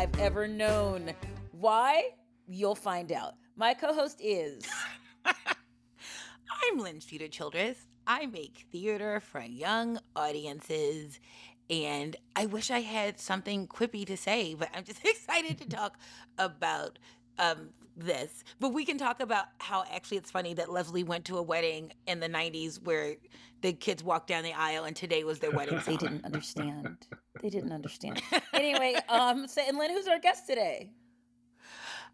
[0.00, 1.12] I've ever known.
[1.52, 2.12] Why?
[2.48, 3.34] You'll find out.
[3.54, 4.66] My co host is.
[5.26, 7.76] I'm Lynn Streeter Childress.
[8.06, 11.20] I make theater for young audiences,
[11.68, 15.98] and I wish I had something quippy to say, but I'm just excited to talk
[16.38, 16.98] about
[17.38, 18.42] um, this.
[18.58, 21.92] But we can talk about how actually it's funny that Leslie went to a wedding
[22.06, 23.16] in the 90s where
[23.60, 25.80] the kids walked down the aisle and today was their wedding.
[25.86, 27.06] They didn't understand.
[27.42, 28.22] They didn't understand.
[28.52, 30.90] Anyway, um, so, and Lynn, who's our guest today?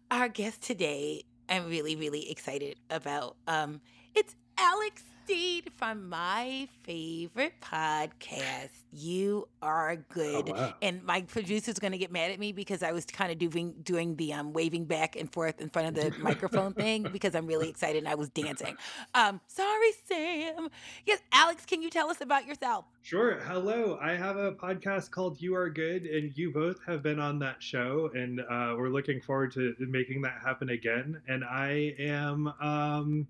[0.09, 3.35] Our guest today, I'm really, really excited about.
[3.47, 3.81] Um,
[4.15, 10.49] it's Alex Steed from my favorite podcast, You Are Good.
[10.49, 10.73] Oh, wow.
[10.81, 13.73] And my producer's going to get mad at me because I was kind of doing
[13.83, 17.45] doing the um, waving back and forth in front of the microphone thing because I'm
[17.45, 18.77] really excited and I was dancing.
[19.15, 20.69] Um, sorry, Sam.
[21.05, 22.85] Yes, Alex, can you tell us about yourself?
[23.01, 23.41] Sure.
[23.41, 23.99] Hello.
[24.01, 27.61] I have a podcast called You Are Good, and you both have been on that
[27.61, 31.21] show, and uh, we're looking forward to making that happen again.
[31.27, 33.27] And I am, um,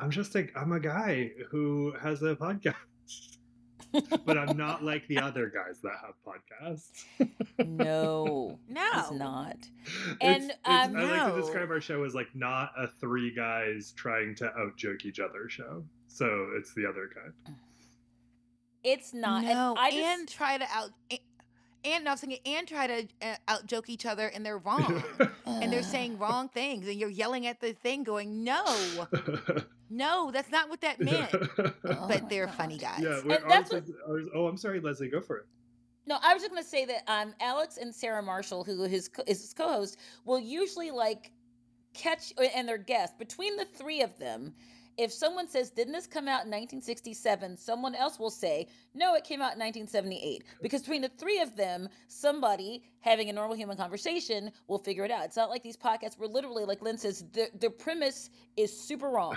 [0.00, 2.74] I'm just like, I'm a guy who has a podcast,
[4.24, 7.04] but I'm not like the other guys that have podcasts.
[7.66, 8.82] No, No.
[8.94, 9.56] he's not.
[10.20, 13.92] And, it's- um, I like to describe our show as like not a three guys
[13.96, 15.84] trying to out joke each other show.
[16.08, 17.56] So it's the other kind.
[18.82, 19.44] It's not.
[19.44, 20.90] no, and I just, and try to out.
[21.84, 24.58] And no, I was thinking, and try to uh, out joke each other, and they're
[24.66, 25.02] wrong.
[25.46, 28.62] and they're saying wrong things, and you're yelling at the thing, going, "No,
[29.90, 31.30] no, that's not what that meant."
[31.84, 32.54] Oh but they're God.
[32.54, 33.00] funny guys.
[33.00, 35.46] Yeah, we're, that's ours is- ours- oh, I'm sorry, Leslie, go for it.
[36.06, 39.08] No, I was just going to say that um, Alex and Sarah Marshall, who his
[39.08, 41.32] co- is his co-host, will usually like
[41.94, 44.54] catch and their guest between the three of them.
[45.00, 49.24] If someone says, "Didn't this come out in 1967?" someone else will say, "No, it
[49.24, 53.78] came out in 1978." Because between the three of them, somebody having a normal human
[53.78, 55.24] conversation will figure it out.
[55.24, 59.08] It's not like these podcasts where literally, like Lynn says, the the premise is super
[59.08, 59.36] wrong.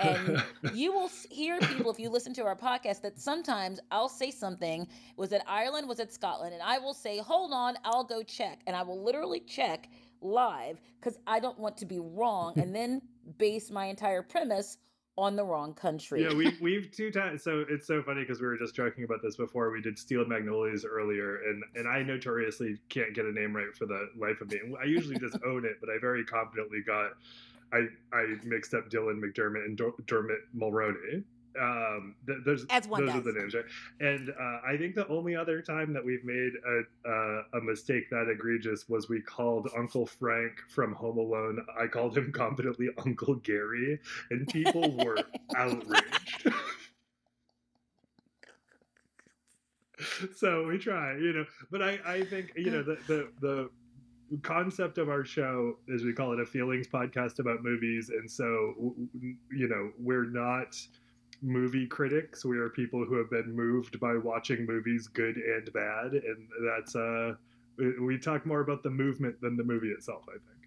[0.00, 0.42] And
[0.74, 4.88] you will hear people if you listen to our podcast that sometimes I'll say something
[5.16, 8.60] was it Ireland was it Scotland and I will say hold on I'll go check
[8.66, 13.02] and I will literally check live cuz I don't want to be wrong and then
[13.38, 14.78] base my entire premise
[15.18, 16.22] on the wrong country.
[16.22, 17.42] yeah, we we've two times.
[17.42, 19.70] So it's so funny because we were just joking about this before.
[19.70, 23.86] We did Steel Magnolias earlier, and and I notoriously can't get a name right for
[23.86, 24.58] the life of me.
[24.80, 27.12] I usually just own it, but I very confidently got.
[27.72, 31.24] I I mixed up Dylan McDermott and Dermot Mulroney.
[31.60, 33.64] Um, th- those As one those are the names, right?
[34.00, 38.10] And uh, I think the only other time that we've made a uh, a mistake
[38.10, 41.64] that egregious was we called Uncle Frank from Home Alone.
[41.78, 45.18] I called him confidently Uncle Gary, and people were
[45.56, 46.52] outraged.
[50.36, 53.70] so we try, you know, but I, I think, you know, the, the, the
[54.42, 58.10] concept of our show is we call it a feelings podcast about movies.
[58.10, 58.94] And so,
[59.50, 60.76] you know, we're not
[61.42, 62.44] movie critics.
[62.44, 66.12] We are people who have been moved by watching movies, good and bad.
[66.14, 67.36] And that's, uh,
[67.76, 70.61] we- we talk more about the movement than the movie itself, I think.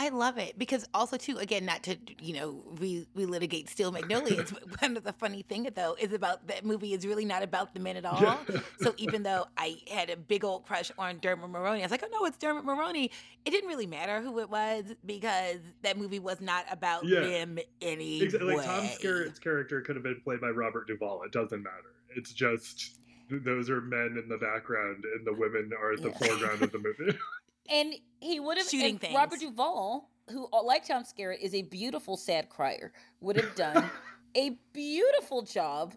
[0.00, 4.52] I love it because also too again not to you know re relitigate Steel Magnolias,
[4.52, 7.74] but one of the funny thing though is about that movie is really not about
[7.74, 8.20] the men at all.
[8.20, 8.38] Yeah.
[8.80, 12.04] So even though I had a big old crush on Dermot Mulroney, I was like,
[12.04, 13.10] oh no, it's Dermot Mulroney.
[13.44, 17.20] It didn't really matter who it was because that movie was not about Yeah.
[17.20, 18.24] them anyway.
[18.26, 18.54] Exactly.
[18.56, 21.22] Like Tom Skerritt's character could have been played by Robert Duvall.
[21.24, 21.94] It doesn't matter.
[22.16, 23.00] It's just
[23.30, 26.18] those are men in the background and the women are at the Yeah.
[26.28, 27.18] foreground of the movie.
[27.68, 29.40] And he would have Shooting and Robert.
[29.40, 33.90] Duvall, who uh, like Tom Skerritt is a beautiful sad crier, would have done
[34.34, 35.94] a beautiful job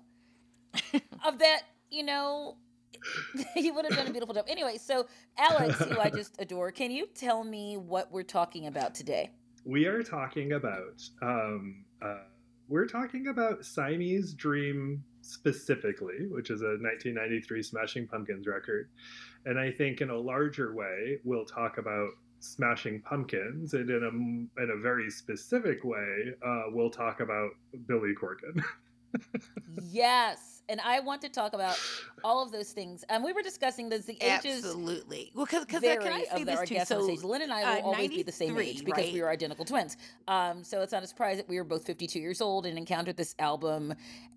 [1.25, 2.57] of that, you know,
[3.55, 4.45] he would have done a beautiful job.
[4.47, 8.93] Anyway, so Alex, who I just adore, can you tell me what we're talking about
[8.93, 9.31] today?
[9.65, 12.23] we are talking about um, uh,
[12.67, 18.89] we're talking about Siamese Dream specifically, which is a 1993 Smashing Pumpkins record,
[19.45, 22.09] and I think in a larger way we'll talk about
[22.39, 27.51] Smashing Pumpkins, and in a in a very specific way uh, we'll talk about
[27.87, 28.63] Billy Corgan.
[29.89, 31.77] yes, and I want to talk about
[32.23, 33.03] all of those things.
[33.09, 35.31] Um, we were discussing this, the ages Absolutely.
[35.35, 36.79] Well, because can I say of the, this too?
[36.85, 37.23] So stage.
[37.23, 39.27] Lynn and I uh, will always be the same age because we right?
[39.27, 39.97] are identical twins.
[40.29, 43.17] Um, so it's not a surprise that we were both 52 years old and encountered
[43.17, 43.93] this album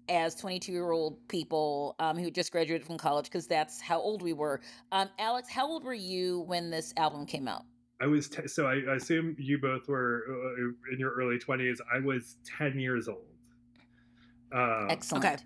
[0.08, 4.20] as 22 year old people um, who just graduated from college because that's how old
[4.20, 4.60] we were.
[4.90, 7.62] Um, Alex, how old were you when this album came out?
[8.00, 11.78] I was t- so I I assume you both were uh, in your early 20s.
[11.92, 13.24] I was 10 years old.
[14.52, 15.24] Um, Excellent.
[15.24, 15.36] okay.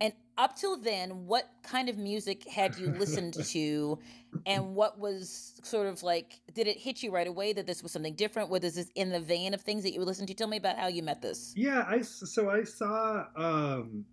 [0.00, 3.98] And up till then, what kind of music had you listened to,
[4.44, 6.40] and what was sort of like?
[6.54, 8.50] Did it hit you right away that this was something different?
[8.50, 10.34] Was this in the vein of things that you would listen to?
[10.34, 11.54] Tell me about how you met this.
[11.56, 13.26] Yeah, I so I saw.
[13.36, 14.04] um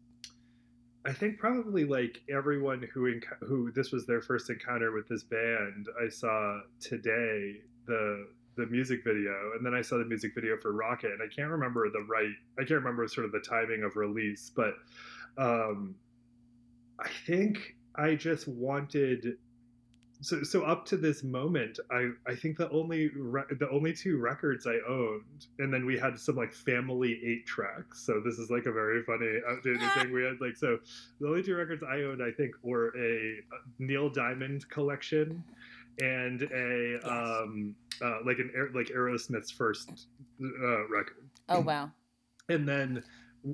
[1.06, 5.24] I think probably like everyone who enc- who this was their first encounter with this
[5.24, 5.88] band.
[6.02, 10.72] I saw today the the music video, and then I saw the music video for
[10.72, 12.34] Rocket, and I can't remember the right.
[12.58, 14.76] I can't remember sort of the timing of release, but
[15.38, 15.96] um,
[17.00, 19.38] I think I just wanted.
[20.22, 24.18] So, so up to this moment, I, I think the only re- the only two
[24.18, 28.06] records I owned, and then we had some like family eight tracks.
[28.06, 30.14] So this is like a very funny outdated thing.
[30.14, 30.80] We had like so
[31.20, 33.40] the only two records I owned, I think, were a
[33.80, 35.44] Neil Diamond collection
[36.00, 37.06] and a yes.
[37.06, 40.08] um uh, like an like Aerosmith's first
[40.42, 41.30] uh, record.
[41.50, 41.92] Oh wow!
[42.50, 43.04] And then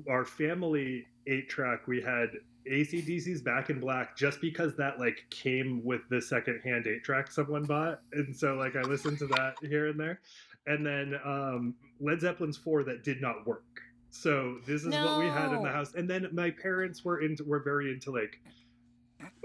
[0.08, 2.28] our family eight track, we had
[2.70, 7.30] ACDC's Back in Black just because that like came with the second hand eight track
[7.30, 8.00] someone bought.
[8.12, 10.20] And so like I listened to that here and there.
[10.66, 13.64] And then um Led Zeppelin's four that did not work.
[14.10, 15.04] So this is no.
[15.04, 15.94] what we had in the house.
[15.94, 18.40] And then my parents were into were very into like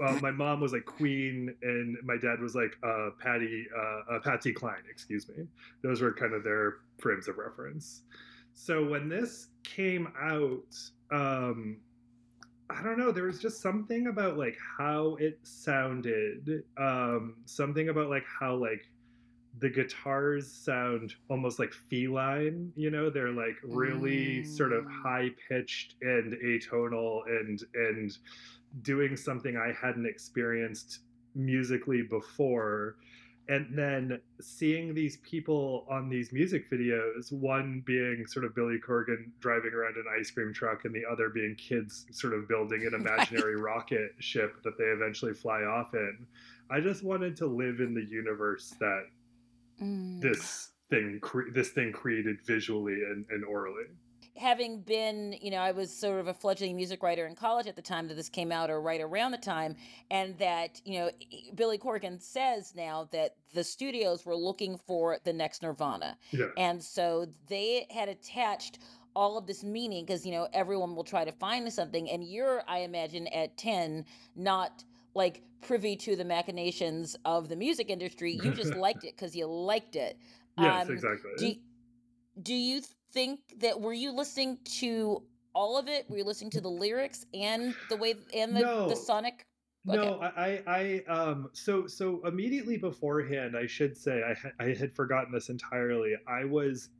[0.04, 4.20] uh, my mom was like Queen, and my dad was like uh, Patty, uh, uh,
[4.20, 4.82] Patsy Cline.
[4.90, 5.46] Excuse me.
[5.82, 8.02] Those were kind of their frames of reference.
[8.54, 10.74] So when this came out,
[11.10, 11.78] um,
[12.68, 13.12] I don't know.
[13.12, 16.64] There was just something about like how it sounded.
[16.76, 18.88] Um, something about like how like
[19.58, 22.72] the guitars sound almost like feline.
[22.76, 24.46] You know, they're like really mm.
[24.46, 25.02] sort of mm.
[25.02, 28.16] high pitched and atonal and and
[28.82, 31.00] doing something I hadn't experienced
[31.34, 32.96] musically before
[33.48, 39.30] and then seeing these people on these music videos one being sort of billy corgan
[39.40, 42.94] driving around an ice cream truck and the other being kids sort of building an
[43.00, 46.26] imaginary rocket ship that they eventually fly off in
[46.70, 49.04] i just wanted to live in the universe that
[49.82, 50.20] mm.
[50.20, 53.86] this thing cre- this thing created visually and, and orally
[54.38, 57.76] having been, you know, I was sort of a fledgling music writer in college at
[57.76, 59.76] the time that this came out, or right around the time,
[60.10, 61.10] and that, you know,
[61.54, 66.16] Billy Corgan says now that the studios were looking for the next Nirvana.
[66.30, 66.46] Yeah.
[66.56, 68.78] And so they had attached
[69.14, 72.10] all of this meaning because, you know, everyone will try to find something.
[72.10, 74.04] And you're, I imagine, at 10,
[74.36, 74.84] not
[75.14, 78.38] like privy to the machinations of the music industry.
[78.42, 80.18] You just liked it because you liked it.
[80.58, 81.30] Yes, um, exactly.
[81.38, 81.54] Do,
[82.42, 82.82] do you
[83.16, 85.22] think that were you listening to
[85.54, 86.04] all of it?
[86.10, 88.88] Were you listening to the lyrics and the way and the, no.
[88.90, 89.46] the sonic?
[89.88, 89.96] Okay.
[89.96, 95.32] No, I, I, um, so, so immediately beforehand, I should say, I, I had forgotten
[95.32, 96.12] this entirely.
[96.28, 96.90] I was,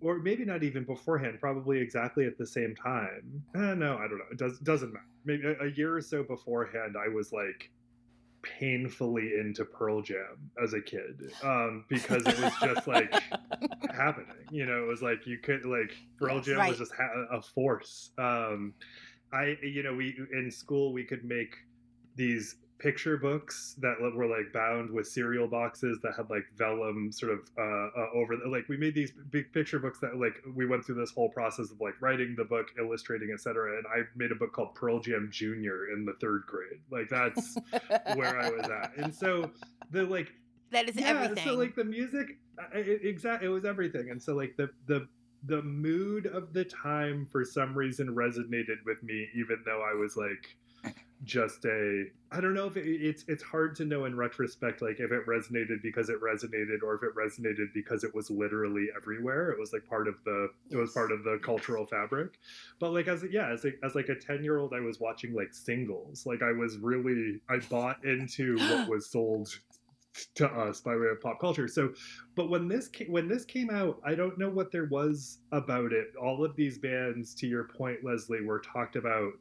[0.00, 3.42] or maybe not even beforehand, probably exactly at the same time.
[3.56, 4.30] Eh, no, I don't know.
[4.30, 5.06] It does, doesn't matter.
[5.24, 7.70] Maybe a, a year or so beforehand, I was like,
[8.42, 13.12] painfully into Pearl Jam as a kid um, because it was just like
[13.94, 14.46] happening.
[14.50, 16.68] You know, it was like you could like Pearl Jam right.
[16.68, 18.10] was just ha- a force.
[18.18, 18.74] Um,
[19.32, 21.54] I, you know, we in school we could make
[22.16, 27.30] these picture books that were like bound with cereal boxes that had like vellum sort
[27.32, 30.66] of uh, uh, over the, like we made these big picture books that like we
[30.66, 34.32] went through this whole process of like writing the book illustrating etc and i made
[34.32, 36.80] a book called pearl jam junior in the third grade.
[36.90, 37.56] Like that's
[38.16, 38.92] where i was at.
[38.96, 39.50] And so
[39.90, 40.32] the like
[40.70, 41.44] that is yeah, everything.
[41.44, 42.38] so like the music
[42.72, 44.10] exactly it was everything.
[44.10, 45.06] And so like the the
[45.44, 50.14] the mood of the time for some reason resonated with me even though i was
[50.14, 50.54] like
[51.24, 55.00] just a I don't know if it, it's it's hard to know in retrospect like
[55.00, 59.50] if it resonated because it resonated or if it resonated because it was literally everywhere.
[59.50, 62.38] It was like part of the it was part of the cultural fabric.
[62.78, 65.34] But like as yeah as a, as like a ten year old, I was watching
[65.34, 66.24] like singles.
[66.24, 69.50] Like I was really I bought into what was sold
[70.34, 71.68] to us by way of pop culture.
[71.68, 71.92] So,
[72.34, 75.92] but when this came, when this came out, I don't know what there was about
[75.92, 76.14] it.
[76.20, 79.32] All of these bands, to your point, Leslie, were talked about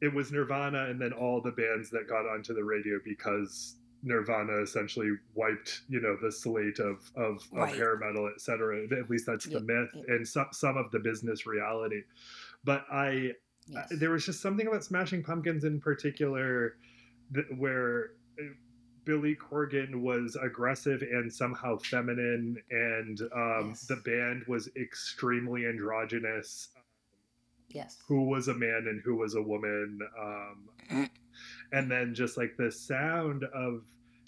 [0.00, 4.60] it was Nirvana and then all the bands that got onto the radio because Nirvana
[4.60, 7.70] essentially wiped, you know, the slate of of, right.
[7.70, 8.84] of hair metal, et cetera.
[8.84, 10.14] At least that's the yeah, myth yeah.
[10.14, 12.02] and some some of the business reality.
[12.64, 13.32] But I,
[13.66, 13.88] yes.
[13.98, 16.76] there was just something about Smashing Pumpkins in particular
[17.32, 18.44] that, where uh,
[19.04, 23.86] Billy Corgan was aggressive and somehow feminine, and um, yes.
[23.86, 26.68] the band was extremely androgynous
[27.74, 31.10] yes who was a man and who was a woman um,
[31.72, 33.82] and then just like the sound of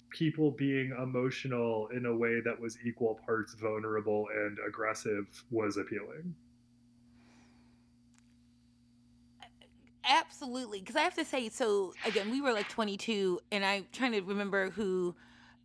[0.09, 6.35] people being emotional in a way that was equal parts vulnerable and aggressive was appealing
[10.07, 10.79] absolutely.
[10.79, 14.21] Because I have to say, so again, we were like 22, and I'm trying to
[14.21, 15.15] remember who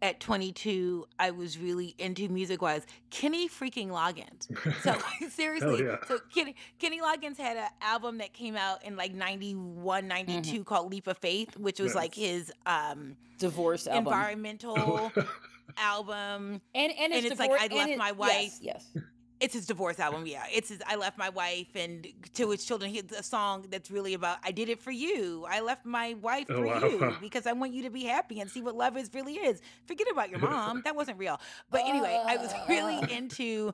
[0.03, 2.85] at 22 I was really into music wise.
[3.11, 4.49] Kenny freaking Loggins.
[4.83, 4.95] So
[5.31, 5.97] seriously, yeah.
[6.07, 10.91] so Kenny Kenny Loggins had an album that came out in like 91, 92 called
[10.91, 14.07] Leap of Faith, which was like his um Divorce album.
[14.13, 15.11] environmental
[15.79, 16.61] album.
[16.75, 18.59] and and, and his it's like, I left it- my wife.
[18.61, 18.61] Yes.
[18.61, 19.05] yes.
[19.43, 20.45] It's his divorce album, yeah.
[20.55, 22.93] It's his I left my wife and to his children.
[22.93, 25.45] He a song that's really about I did it for you.
[25.51, 26.79] I left my wife Oh, for wow.
[26.85, 29.61] you because I want you to be happy and see what love is really is.
[29.89, 30.83] Forget about your mom.
[30.85, 31.41] That wasn't real.
[31.73, 33.73] But anyway, I was really into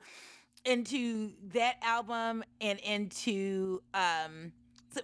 [0.65, 4.53] into that album and into um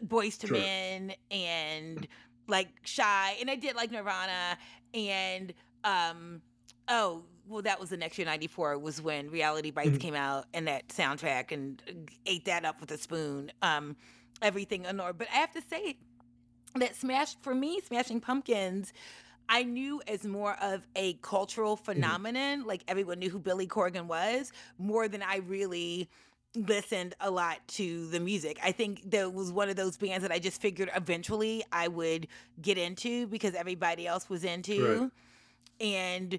[0.06, 0.58] Boyz II Sure.
[0.58, 2.08] Men and
[2.48, 4.56] like Shai and I did like Nirvana
[4.94, 5.52] and
[5.84, 6.40] um
[6.88, 10.00] oh well that was the next year 94 was when Reality Bites Mhm.
[10.00, 11.82] came out and that soundtrack and
[12.26, 13.96] ate that up with a spoon um
[14.42, 15.96] everything in order but I have to say
[16.76, 18.92] that smash for me smashing pumpkins
[19.48, 24.52] I knew as more of a cultural phenomenon like everyone knew who Billy Corgan was
[24.78, 26.08] more than I really
[26.56, 28.60] listened a lot to the music.
[28.62, 32.28] I think there was one of those bands that I just figured eventually I would
[32.62, 35.00] get into because everybody else was into.
[35.02, 35.10] Right.
[35.84, 36.38] And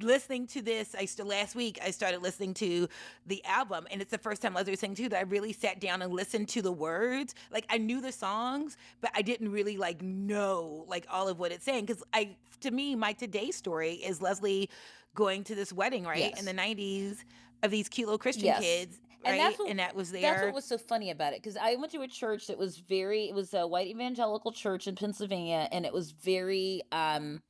[0.00, 2.88] listening to this, I still last week I started listening to
[3.26, 5.80] the album, and it's the first time I was listening to that I really sat
[5.80, 7.34] down and listened to the words.
[7.50, 11.50] Like I knew the songs, but I didn't really like know like all of what
[11.50, 14.70] it's saying because I, to me, my today story is Leslie
[15.16, 16.38] going to this wedding right Yes.
[16.38, 17.24] in the '90s
[17.64, 18.60] of these cute little Christian Yes.
[18.62, 19.38] kids, And right?
[19.38, 20.22] that's what- and that was there.
[20.22, 22.78] That's what was so funny about it because I went to a church that was
[22.78, 27.42] very it was a white evangelical church in Pennsylvania and it was very um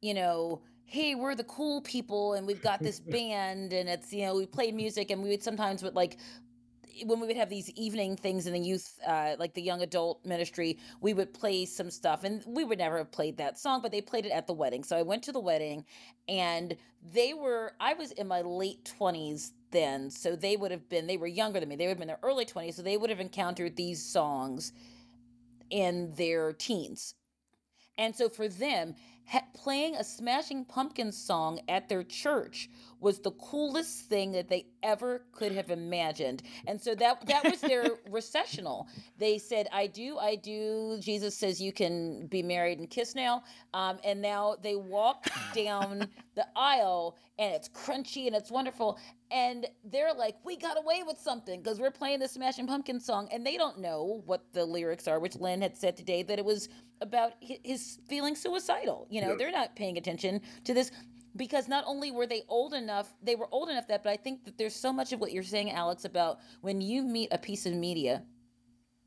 [0.00, 4.26] you know hey we're the cool people and we've got this band and it's you
[4.26, 6.18] know we play music and we would sometimes would like
[7.06, 10.24] when we would have these evening things in the youth uh like the young adult
[10.24, 13.92] ministry we would play some stuff and we would never have played that song but
[13.92, 14.84] they played it at the wedding.
[14.84, 15.84] So i went to the wedding
[16.28, 16.76] and
[17.12, 21.16] they were i was in my late 20s then so they would have been they
[21.16, 23.10] were younger than me they would have been in their early 20s so they would
[23.10, 24.72] have encountered these songs
[25.70, 27.14] in their teens.
[27.98, 28.94] And so for them
[29.54, 32.68] playing a smashing pumpkins song at their church
[33.00, 36.42] was the coolest thing that they ever could have imagined.
[36.66, 38.88] And so that that was their recessional.
[39.18, 43.42] They said i do i do jesus says you can be married and kiss now.
[43.74, 48.98] Um, and now they walk down the aisle and it's crunchy and it's wonderful.
[49.30, 53.28] And they're like we got away with something because we're playing the smashing pumpkins song.
[53.32, 56.44] And they don't know what the lyrics are which lynn had said today that it
[56.44, 56.68] was
[57.00, 59.06] about his feeling suicidal.
[59.10, 59.36] You know Yeah.
[59.38, 60.90] they're not paying attention to this
[61.36, 64.44] because not only were they old enough they were old enough that but i think
[64.44, 67.66] that there's so much of what you're saying alex about when you meet a piece
[67.66, 68.22] of media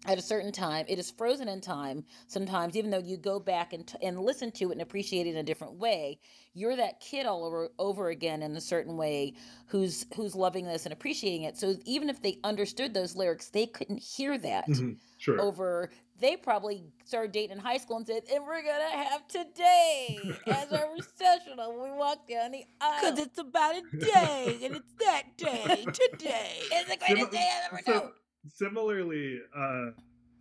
[0.05, 3.71] at a certain time it is frozen in time sometimes even though you go back
[3.73, 6.19] and, t- and listen to it and appreciate it in a different way
[6.53, 9.33] you're that kid all over, over again in a certain way
[9.65, 13.65] who's who's loving this and appreciating it so even if they understood those lyrics they
[13.65, 14.97] couldn't hear that Mhm.
[15.17, 15.39] Sure.
[15.39, 15.89] over
[16.19, 20.71] they probably started dating in high school and said and we're gonna have today as
[20.71, 22.99] our recessional when we walk down the aisle.
[23.01, 26.51] Because it's about a day, and it's that day today.
[26.71, 28.11] it's the greatest Simi- day i've ever so- known.
[28.53, 29.85] similarly uh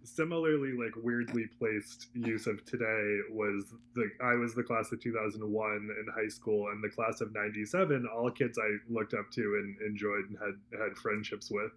[0.04, 5.72] similarly like weirdly placed use of today was the i was the class of 2001
[5.76, 9.76] in high school and the class of 97 all kids i looked up to and
[9.88, 11.70] enjoyed and had had friendships with.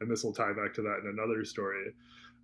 [0.00, 1.92] And this will tie back to that in another story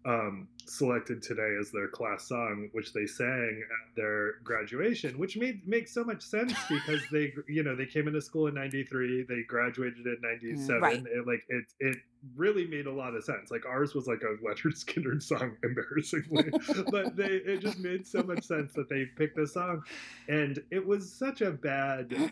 [0.05, 5.67] um, selected today as their class song, which they sang at their graduation, which made
[5.67, 9.43] makes so much sense because they, you know, they came into school in '93, they
[9.47, 10.81] graduated in '97.
[10.81, 10.97] Right.
[10.97, 11.97] It, like it, it
[12.37, 13.51] really made a lot of sense.
[13.51, 16.51] Like ours was like a Leonard Skinner song, embarrassingly,
[16.91, 19.83] but they it just made so much sense that they picked this song,
[20.29, 22.31] and it was such a bad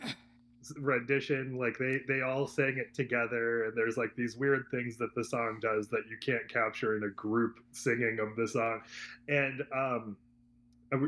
[0.78, 5.14] rendition like they they all sang it together and there's like these weird things that
[5.14, 8.80] the song does that you can't capture in a group singing of the song
[9.28, 10.16] and um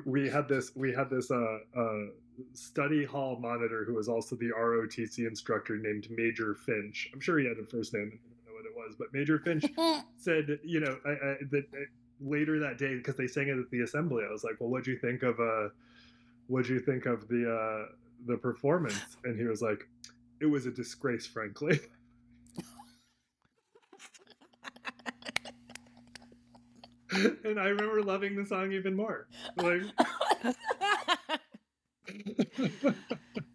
[0.07, 2.07] we, had this we had this uh uh
[2.53, 7.11] study hall monitor who was also the ROTC instructor named Major Finch.
[7.13, 8.13] I'm sure he had a first name.
[8.13, 9.65] I don't know what it was, but Major Finch
[10.17, 11.85] said, you know, I, I, that uh,
[12.21, 14.25] later that day because they sang it at the assembly.
[14.29, 15.69] I was like, well, what'd you think of uh,
[16.47, 17.93] what'd you think of the uh,
[18.27, 19.17] the performance?
[19.25, 19.89] And he was like,
[20.41, 21.81] it was a disgrace, frankly.
[27.45, 29.83] and I remember loving the song even more, like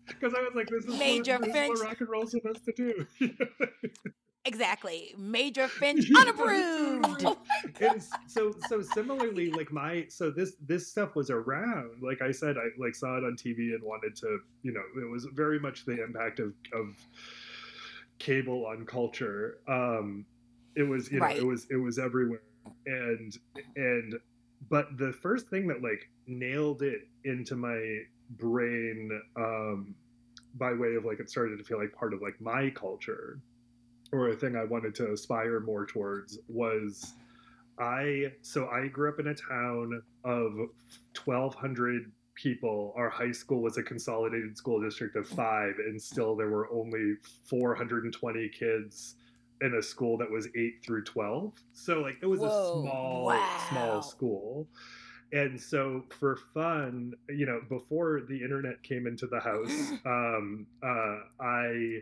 [0.07, 2.65] because I was like, this is Major what, this is what rock and roll's supposed
[2.65, 3.05] to do.
[4.45, 5.15] Exactly.
[5.17, 7.25] Major Finch unapproved.
[7.79, 12.57] and so so similarly like my so this this stuff was around like i said
[12.57, 15.85] i like saw it on tv and wanted to you know it was very much
[15.85, 16.95] the impact of of
[18.19, 20.25] cable on culture um
[20.75, 21.37] it was you know Right.
[21.37, 22.41] it was it was everywhere
[22.85, 23.37] and
[23.77, 24.15] and
[24.69, 27.99] but the first thing that like nailed it into my
[28.31, 29.95] brain um
[30.55, 33.39] by way of like it started to feel like part of like my culture
[34.13, 37.13] or a thing I wanted to aspire more towards was
[37.79, 40.53] I so I grew up in a town of
[41.25, 46.49] 1200 people our high school was a consolidated school district of 5 and still there
[46.49, 47.15] were only
[47.45, 49.15] 420 kids
[49.61, 52.47] in a school that was 8 through 12 so like it was Whoa.
[52.47, 53.67] a small Wow.
[53.69, 54.67] small school
[55.31, 61.19] and so for fun you know before the internet came into the house um uh
[61.39, 61.99] i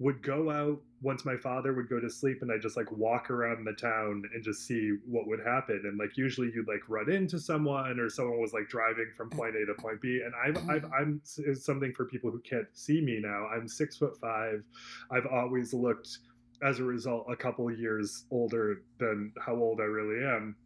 [0.00, 3.30] would go out once my father would go to sleep and I just like walk
[3.30, 5.82] around the town and just see what would happen.
[5.84, 9.54] And like usually you'd like run into someone or someone was like driving from point
[9.54, 10.22] A to point B.
[10.24, 10.70] And I've, mm-hmm.
[10.70, 13.46] I've I'm it's something for people who can't see me now.
[13.46, 14.64] I'm six foot five.
[15.10, 16.18] I've always looked
[16.62, 20.56] as a result a couple years older than how old I really am.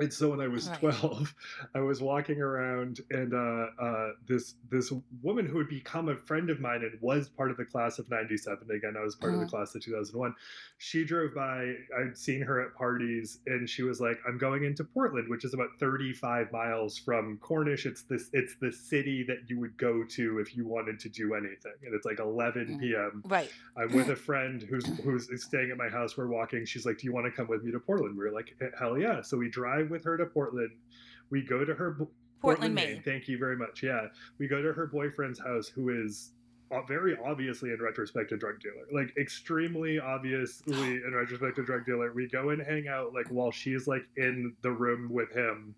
[0.00, 0.78] And so when I was Right.
[0.78, 1.34] 12,
[1.74, 6.50] I was walking around and uh, uh, this this woman who had become a friend
[6.50, 9.40] of mine and was part of the class of 97, again, I was part of
[9.40, 9.50] the Mhm.
[9.50, 10.34] class of 2001.
[10.78, 14.84] She drove by, I'd seen her at parties, and she was like, I'm going into
[14.84, 17.84] Portland, which is about 35 miles from Cornish.
[17.84, 21.34] It's this it's the city that you would go to if you wanted to do
[21.34, 21.72] anything.
[21.84, 22.80] And it's like 11 Mm.
[22.80, 23.22] p.m.
[23.26, 23.50] Right.
[23.76, 26.16] I'm with a friend who's who's staying at my house.
[26.16, 26.64] We're walking.
[26.66, 28.96] She's like, "Do you want to come with me to Portland?" We are like, "Hell
[28.98, 30.70] yeah!" So we drive with her to Portland.
[31.30, 33.02] We go to her bo- Portland, Maine.
[33.04, 33.82] Thank you very much.
[33.82, 34.06] Yeah,
[34.38, 36.32] we go to her boyfriend's house, who is
[36.70, 41.84] uh, very obviously in retrospect a drug dealer, like extremely obviously in retrospect a drug
[41.84, 42.12] dealer.
[42.12, 45.74] We go and hang out like while she's like in the room with him,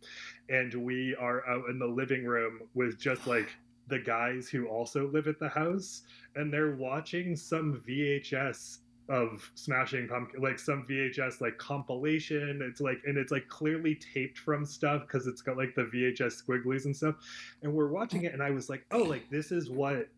[0.48, 3.48] and we are out in the living room with just like
[3.90, 6.02] the guys who also live at the house
[6.37, 8.78] and they're watching some VHS
[9.10, 12.60] of Smashing Pumpkin, like some VHS like compilation.
[12.62, 16.42] It's like, and it's like clearly taped from stuff because it's got like the VHS
[16.42, 17.16] squigglies and stuff.
[17.62, 20.08] And we're watching it, and I was like, oh, like this is what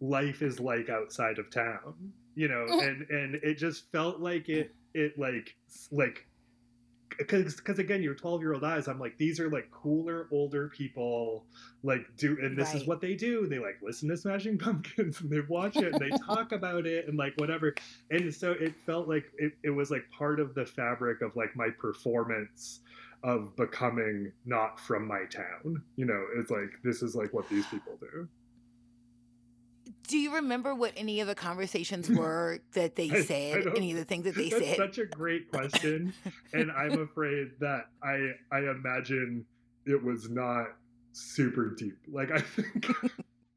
[0.00, 1.94] life is like outside of town,
[2.34, 2.66] you know.
[2.68, 2.80] Oh.
[2.80, 5.54] And and it just felt like it, it like
[5.92, 6.26] like
[7.18, 10.68] because because again your 12 year old eyes i'm like these are like cooler older
[10.68, 11.44] people
[11.82, 15.30] like do and this is what they do they like listen to smashing pumpkins and
[15.30, 17.74] they watch it and they talk about it and like whatever
[18.10, 21.54] and so it felt like it, it was like part of the fabric of like
[21.56, 22.80] my performance
[23.22, 27.66] of becoming not from my town you know it's like this is like what these
[27.66, 28.28] people do
[30.08, 33.66] Do you remember what any of the conversations were that they said?
[33.76, 34.76] any of the things that they That's said?
[34.76, 36.12] such a great question,
[36.52, 39.44] and I'm afraid that I I imagine
[39.84, 40.66] it was not
[41.12, 41.98] super deep.
[42.08, 42.86] Like I think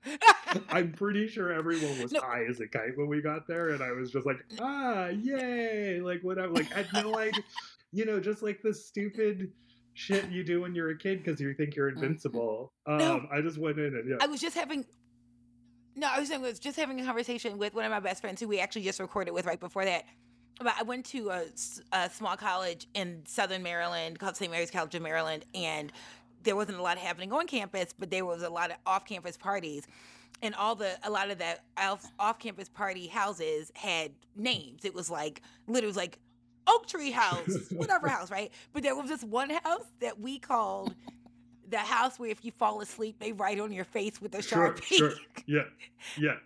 [0.70, 2.22] I'm pretty sure everyone was No.
[2.22, 6.00] high as a kite when we got there, and I was just like, ah, yay!
[6.02, 6.54] Like whatever.
[6.54, 7.44] Like I had no idea,
[7.92, 9.52] you know, just like the stupid
[9.94, 12.72] shit you do when you're a kid because you think you're invincible.
[12.88, 13.28] Um, No.
[13.32, 14.16] I just went in and yeah.
[14.22, 14.86] I was just having.
[16.00, 18.40] No, I was, I was just having a conversation with one of my best friends
[18.40, 20.06] who we actually just recorded with right before that.
[20.58, 24.50] But I went to a small college in Southern Maryland called St.
[24.50, 25.92] Mary's College of Maryland, and
[26.44, 29.88] there wasn't a lot happening on campus, but there was a lot of off-campus parties,
[30.42, 34.86] and all the a lot of the off- off-campus party houses had names.
[34.86, 36.18] It was like literally like
[36.66, 38.52] Oak Tree House, whatever house, right?
[38.72, 40.96] But there was this one house that we called
[41.70, 44.74] the house where if you fall asleep, they write on your face with a Sure,
[44.74, 44.84] sharpie.
[44.84, 45.14] sure.
[45.48, 45.64] Yeah,
[46.18, 46.38] yeah.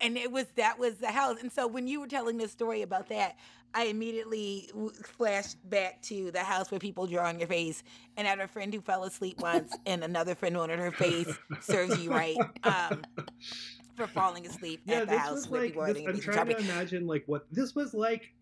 [0.00, 1.38] and it was that was the house.
[1.40, 3.36] And so when you were telling this story about that,
[3.74, 4.68] I immediately
[5.04, 7.82] flashed back to the house where people draw on your face.
[8.16, 11.28] And I had a friend who fell asleep once, and another friend wanted her face
[11.60, 13.02] serves you right um,
[13.96, 15.94] for falling asleep yeah, at the this house was like.
[15.94, 18.32] This, I'm trying to imagine like what this was like.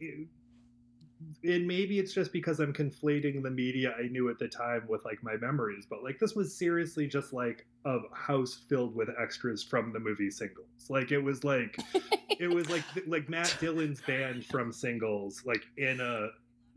[1.45, 5.05] And maybe it's just because I'm conflating the media I knew at the time with
[5.05, 9.63] like my memories, but like this was seriously just like a house filled with extras
[9.63, 10.69] from the movie Singles.
[10.89, 11.79] Like it was like
[12.39, 16.29] it was like like Matt Dillon's band from Singles, like in a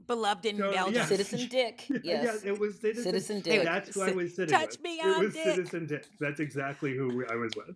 [0.07, 0.93] Beloved in Belgium.
[0.95, 1.05] yeah.
[1.05, 1.85] Citizen Dick.
[2.03, 2.43] Yes.
[2.43, 3.63] it was Citizen, Citizen Dick.
[3.63, 4.81] That's who I was sitting Touch with.
[4.81, 5.43] me it on was Dick.
[5.55, 6.05] Citizen Dick.
[6.19, 7.75] That's exactly who I was with.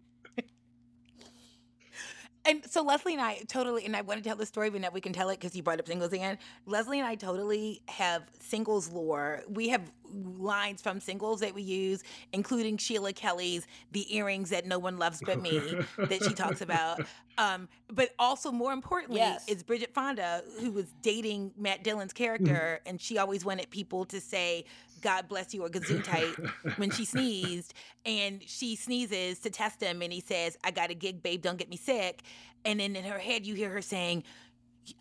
[2.46, 4.90] And so Leslie and I totally, and I want to tell the story, but now
[4.94, 6.38] we can tell it because you brought up singles again.
[6.66, 9.42] Leslie and I totally have singles lore.
[9.50, 12.04] We have lines from singles that we use,
[12.34, 15.60] including Sheila Kelley's "The Earrings That No One Loves But Me"
[15.98, 17.02] that she talks about.
[17.38, 19.44] Um, but also, more importantly, Yes.
[19.50, 22.24] is Bridget Fonda, who was dating Matt Dillon's Mm-hmm.
[22.24, 24.64] character, and she always wanted people to say
[25.02, 27.74] "God bless you" or "Gesundheit" when she sneezed,
[28.06, 31.42] and she sneezes to test him, and he says, "I got a gig, babe.
[31.42, 32.24] Don't get me sick."
[32.64, 34.24] And then in her head, you hear her saying.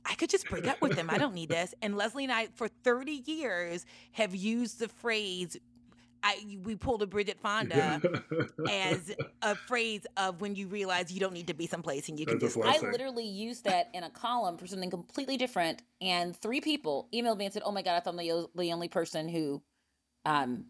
[0.07, 1.11] I could just break up with him.
[1.11, 1.75] I don't need this.
[1.83, 5.59] And Leslie and I, for 30 years, have used the phrase,
[6.25, 8.01] I, we pulled a Bridget Fonda
[8.71, 12.25] as a phrase of when you realize you don't need to be someplace and you
[12.25, 12.89] can That's just blessing.
[12.89, 17.37] I literally used that in a column for something completely different, and three people emailed
[17.37, 19.63] me and said, "Oh my god, I thought I'm the, the only person who,
[20.25, 20.65] um,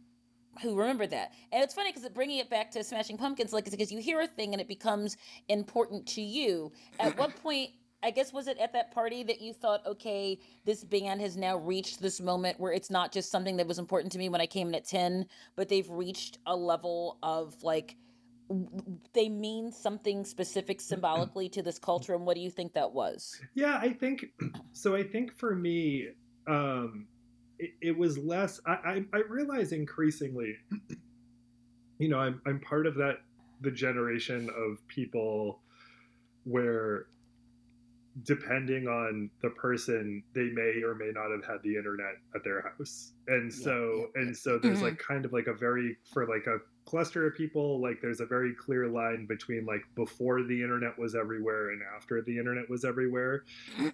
[0.63, 3.93] who remember that." And it's funny because bringing it back to Smashing Pumpkins, like, because
[3.93, 5.17] you hear a thing and it becomes
[5.49, 6.73] important to you.
[7.01, 7.71] At what point?
[8.03, 11.57] I guess was it at that party that you thought, okay, this band has now
[11.57, 14.47] reached this moment where it's not just something that was important to me when I
[14.47, 15.25] came in at ten,
[15.57, 17.97] but they've reached a level of like
[19.15, 23.41] they mean something specific symbolically to this culture and what do you think that was
[23.55, 24.27] Yeah, I think
[24.73, 24.95] so.
[24.95, 26.09] I think for me,
[26.47, 27.07] um,
[27.59, 28.61] it, it was less.
[28.67, 30.57] I, I, I realize increasingly,
[31.99, 33.19] you know, I'm I'm part of that
[33.61, 35.61] the generation of people
[36.45, 37.07] where
[38.25, 42.63] depending on the person they may or may not have had the internet at their
[42.63, 43.73] house and so
[44.15, 44.23] yeah, yeah.
[44.23, 44.83] and so there's Mhm.
[44.83, 48.27] like kind of like a very for like a cluster of people like there's a
[48.27, 52.85] very clear line between like before the internet was everywhere and after the internet was
[52.85, 53.45] everywhere.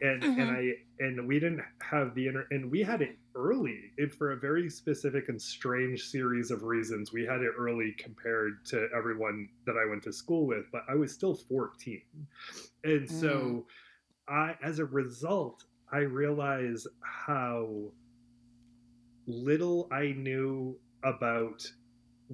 [0.03, 0.51] And and Mhm.
[0.51, 4.37] i and we didn't have the internet and we had it early it, for a
[4.37, 9.77] very specific and strange series of reasons we had it early compared to everyone that
[9.77, 12.03] i went to school with but i was still 14
[12.85, 13.67] and so
[14.29, 17.93] i as a result i realize how
[19.27, 21.63] little i knew about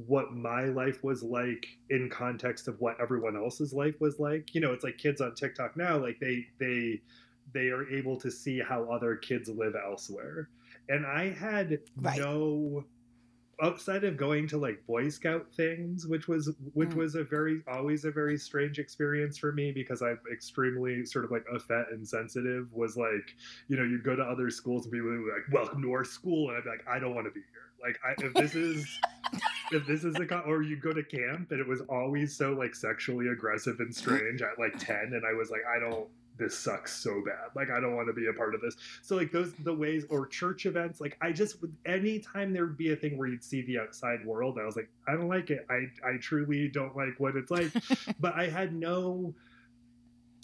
[0.07, 4.61] what my life was like in context of what everyone else's life was like you
[4.61, 7.01] know it's like kids on tiktok now like they they
[7.55, 10.51] they are able to see how other kids live elsewhere
[10.91, 12.19] and i had Right.
[12.19, 12.85] no
[13.63, 16.97] outside of going to like boy scout things which was which Mm.
[16.97, 21.31] was a very always a very strange experience for me because i'm extremely sort of
[21.31, 23.35] like effete and sensitive was like
[23.69, 26.05] you know you'd go to other schools and people would be like welcome to our
[26.05, 28.55] school and i'd be like i don't want to be here like I, if this
[28.55, 28.87] is
[29.73, 32.53] if this is a co- or you go to camp and it was always so
[32.53, 36.59] like sexually aggressive and strange at like 10 and i was like i don't this
[36.59, 37.49] sucks so bad.
[37.55, 38.77] Like i don't want to be a part of this.
[39.03, 42.77] So like those the ways or church events like i just would anytime there would
[42.77, 45.51] be a thing where you'd see the outside world i was like i don't like
[45.51, 45.67] it.
[45.71, 47.73] I i truly don't like what it's like.
[48.21, 49.35] But i had no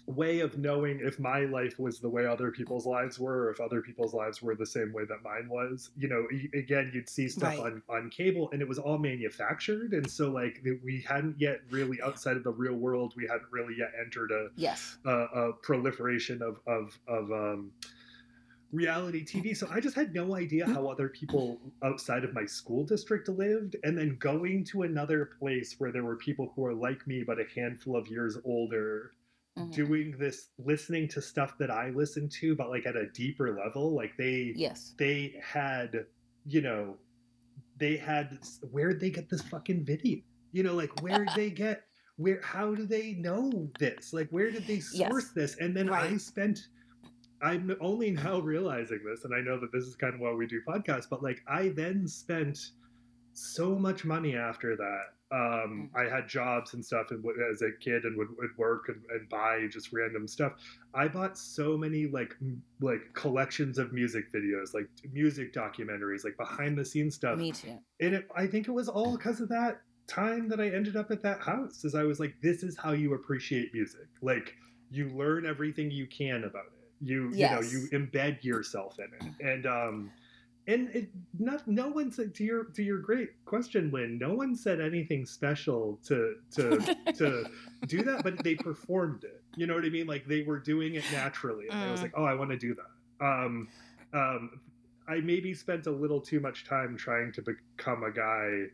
[0.07, 3.61] way of knowing if my life was the way other people's lives were or if
[3.61, 6.27] other people's lives were the same way that mine was you know
[6.59, 7.61] again you'd see stuff Right.
[7.61, 12.03] on on cable and it was all manufactured and so like we hadn't yet really
[12.03, 16.43] outside of the real world we hadn't really yet entered a yes a, a proliferation
[16.43, 17.71] of of of um,
[18.73, 19.55] reality TV.
[19.57, 23.77] So I just had no idea how other people outside of my school district lived,
[23.85, 27.39] and then going to another place where there were people who were like me but
[27.39, 29.13] a handful of years older.
[29.59, 29.73] Mhm.
[29.73, 33.95] Doing this, listening to stuff that I listened to, but like at a deeper level,
[33.95, 36.07] like they yes they had,
[36.47, 36.97] you know,
[37.79, 38.39] they had
[38.71, 40.21] where'd they get this fucking video?
[40.53, 41.85] You know, like where'd they get
[42.17, 44.13] where how do they know this?
[44.13, 44.97] Like where did they Yes.
[44.97, 45.57] source this?
[45.59, 46.59] And then I spent
[47.43, 50.47] I'm only now realizing this, and I know that this is kind of why we
[50.47, 52.59] do podcasts, but like I then spent
[53.35, 55.15] so much money after that.
[55.33, 59.03] Um, I had jobs and stuff and as a kid and would, would work and,
[59.11, 60.53] and buy just random stuff.
[60.93, 66.37] I bought so many like m- like collections of music videos, like music documentaries, like
[66.37, 67.39] behind the scenes stuff.
[67.39, 70.69] me too And it, I think it was all because of that time that I
[70.69, 71.83] ended up at that house.
[71.85, 74.09] Is I was like, this is how you appreciate music.
[74.21, 74.55] Like
[74.91, 76.89] you learn everything you can about it.
[77.01, 79.35] You you know you embed yourself in it.
[79.41, 80.13] And um
[80.69, 84.19] and it not no one said to your to your great question, Lynn.
[84.19, 86.79] No one said anything special to to
[87.17, 87.45] to
[87.87, 89.43] do that, but they performed it.
[89.57, 90.07] You know what I mean?
[90.07, 92.05] Like they were doing it naturally, and I was Mm.
[92.05, 93.25] like, oh, I want to do that.
[93.25, 93.69] Um,
[94.15, 94.61] um,
[95.09, 98.67] I maybe spent a little too much time trying to become a guy,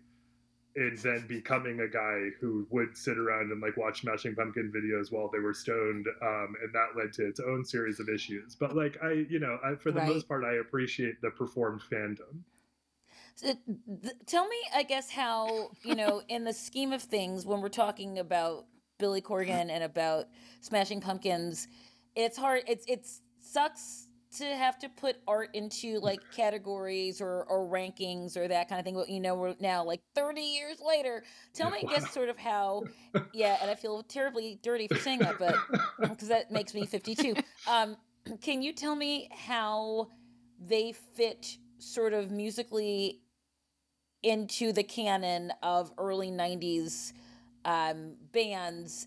[0.79, 5.13] and then becoming a guy who would sit around and like watch Smashing Pumpkin videos
[5.13, 8.55] while they were stoned, um, and that led to its own series of issues.
[8.55, 10.03] But like I, you know, I, for the Right.
[10.03, 12.45] most part, I appreciate the performed fandom.
[13.37, 13.55] So,
[14.03, 17.69] th- tell me i guess how you know in the scheme of things when we're
[17.69, 18.67] talking about
[18.99, 20.27] Billy Corgan and about
[20.61, 21.69] Smashing Pumpkins,
[22.17, 22.63] it's hard.
[22.67, 28.47] It's it's sucks to have to put art into like categories or, or rankings or
[28.47, 28.95] that kind of thing.
[28.95, 31.25] But you know, we're now like 30 years later.
[31.55, 32.85] Tell me, I guess, sort of how,
[33.33, 35.57] yeah, and I feel terribly dirty for saying that, but
[36.01, 37.35] because that makes me 52.
[37.67, 37.97] Um,
[38.43, 40.09] can you tell me how
[40.61, 43.21] they fit sort of musically
[44.23, 47.13] into the canon of early 90s
[47.65, 49.07] um, bands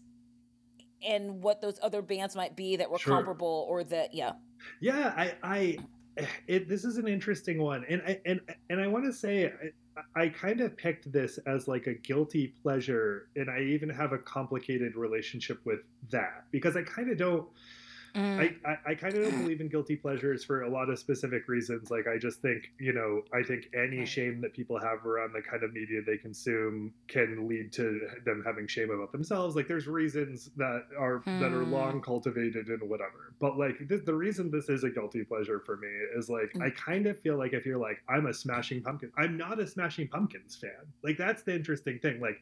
[1.06, 3.16] and what those other bands might be that were sure.
[3.16, 4.34] comparable or that, yeah.
[4.80, 5.78] Yeah, I, I,
[6.48, 9.52] it, this is an interesting one, and I and and I want to say
[10.16, 14.14] I, I kind of picked this as like a guilty pleasure, and I even have
[14.14, 17.48] a complicated relationship with that because I kind of don't
[18.16, 18.40] Mm.
[18.40, 21.48] I, I, I kind of don't believe in guilty pleasures for a lot of specific
[21.48, 21.90] reasons.
[21.92, 25.42] Like, I just think, you know, I think any shame that people have around the
[25.42, 29.56] kind of media they consume can lead to them having shame about themselves.
[29.56, 31.40] Like, there's reasons that are mm.
[31.40, 32.00] that are long hmm.
[32.00, 33.34] cultivated and whatever.
[33.40, 36.64] But like, th- the reason this is a guilty pleasure for me is like, mm.
[36.64, 39.68] I kind of feel like if you're like, I'm a Smashing Pumpkin, I'm not a
[39.68, 40.72] Smashing Pumpkins fan.
[41.04, 42.20] Like, that's the interesting thing.
[42.20, 42.42] Like,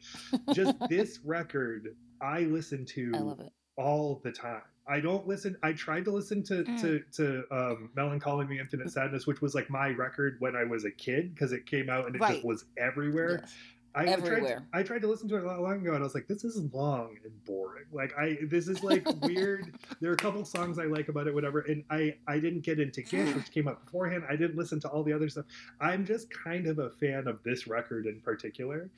[0.53, 3.49] just this record, I listen to I
[3.79, 4.61] all the time.
[4.87, 5.55] I don't listen.
[5.63, 6.81] I tried to listen to mm.
[6.81, 10.55] to to um, "Mellon Collie and the Infinite Sadness," which was like my record when
[10.55, 12.33] I was a kid because it came out and it right.
[12.33, 13.39] just was everywhere.
[13.41, 13.53] Yes.
[13.95, 14.65] I everywhere.
[14.71, 16.27] Tried, I tried to listen to it a lot long ago, and I was like,
[16.27, 17.85] "This is long and boring.
[17.91, 21.33] Like, I this is like weird." There are a couple songs I like about it,
[21.33, 21.61] whatever.
[21.61, 24.23] And I I didn't get into Gish, which came out beforehand.
[24.29, 25.45] I didn't listen to all the other stuff.
[25.81, 28.89] I'm just kind of a fan of this record in particular,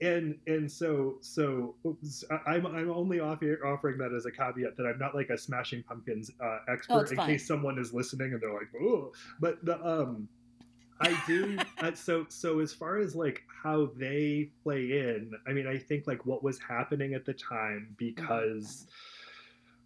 [0.00, 1.74] and and so so
[2.46, 5.82] I'm I'm only offer, offering that as a caveat that I'm not like a Smashing
[5.82, 7.28] Pumpkins uh, expert oh, in fine.
[7.30, 10.28] case someone is listening and they're like, "Oh," but the um
[11.00, 11.58] I do.
[11.80, 16.06] Uh, so so as far as like how they play in, I mean, I think
[16.06, 18.86] like what was happening at the time because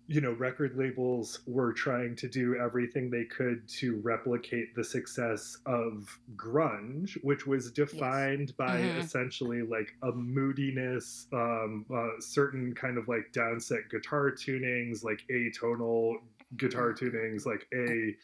[0.09, 5.59] you know record labels were trying to do everything they could to replicate the success
[5.67, 8.57] of grunge which was defined yes.
[8.57, 8.99] by mm-hmm.
[8.99, 16.17] essentially like a moodiness um uh, certain kind of like downset guitar tunings like atonal
[16.57, 18.15] guitar tunings like a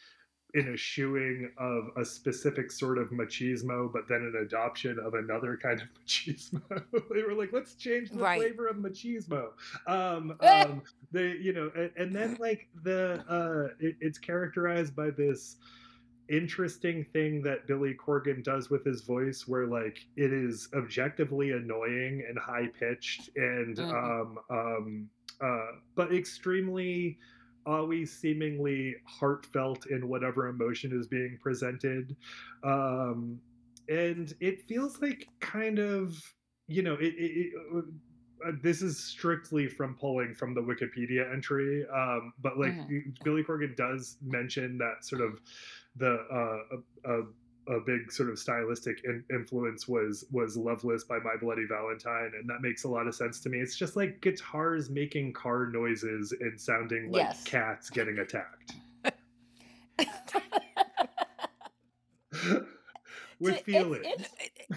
[0.55, 5.57] in a shoeing of a specific sort of machismo, but then an adoption of another
[5.61, 6.61] kind of machismo.
[7.13, 8.39] they were like, let's change the right.
[8.39, 9.49] flavor of machismo.
[9.85, 10.81] Um, um,
[11.11, 15.57] they, you know, and, and then like the, uh, it, it's characterized by this
[16.29, 22.23] interesting thing that Billy Corgan does with his voice, where like it is objectively annoying
[22.27, 23.95] and high pitched and, mm-hmm.
[23.95, 25.09] um, um,
[25.41, 27.19] uh, but extremely
[27.69, 32.15] always seemingly heartfelt in whatever emotion is being presented.
[32.63, 33.39] Um,
[33.87, 36.21] and it feels like kind of,
[36.67, 37.85] you know, it, it, it
[38.45, 43.09] uh, this is strictly from pulling from the Wikipedia entry, um, but like mm-hmm.
[43.23, 45.41] Billy Corgan does mention that sort of
[45.97, 47.21] the uh, uh,
[47.69, 52.49] a big sort of stylistic in- influence was was Loveless by My Bloody Valentine, and
[52.49, 53.59] that makes a lot of sense to me.
[53.59, 57.43] It's just like guitars making car noises and sounding like yes.
[57.43, 58.73] cats getting attacked.
[63.39, 64.05] with feelings.
[64.05, 64.69] It's, it's,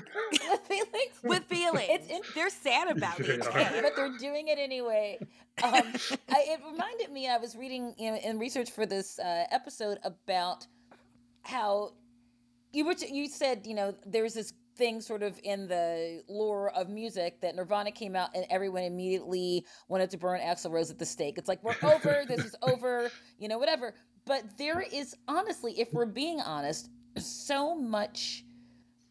[0.51, 1.23] with feelings.
[1.23, 1.89] with feelings.
[1.89, 5.19] It's in, they're sad about it, but they're doing it anyway.
[5.63, 7.29] Um, I, it reminded me.
[7.29, 10.67] I was reading you know, in research for this uh, episode about
[11.43, 11.93] how
[12.73, 16.71] you were t- you said you know there's this thing sort of in the lore
[16.73, 20.99] of music that Nirvana came out and everyone immediately wanted to burn Axl Rose at
[20.99, 21.37] the stake.
[21.37, 23.95] It's like we're over, this is over, you know, whatever.
[24.25, 28.45] But there is honestly, if we're being honest, so much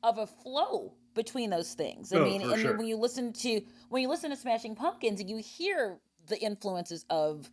[0.03, 2.11] of a flow between those things.
[2.13, 2.77] I oh, mean, and sure.
[2.77, 7.51] when you listen to when you listen to Smashing Pumpkins, you hear the influences of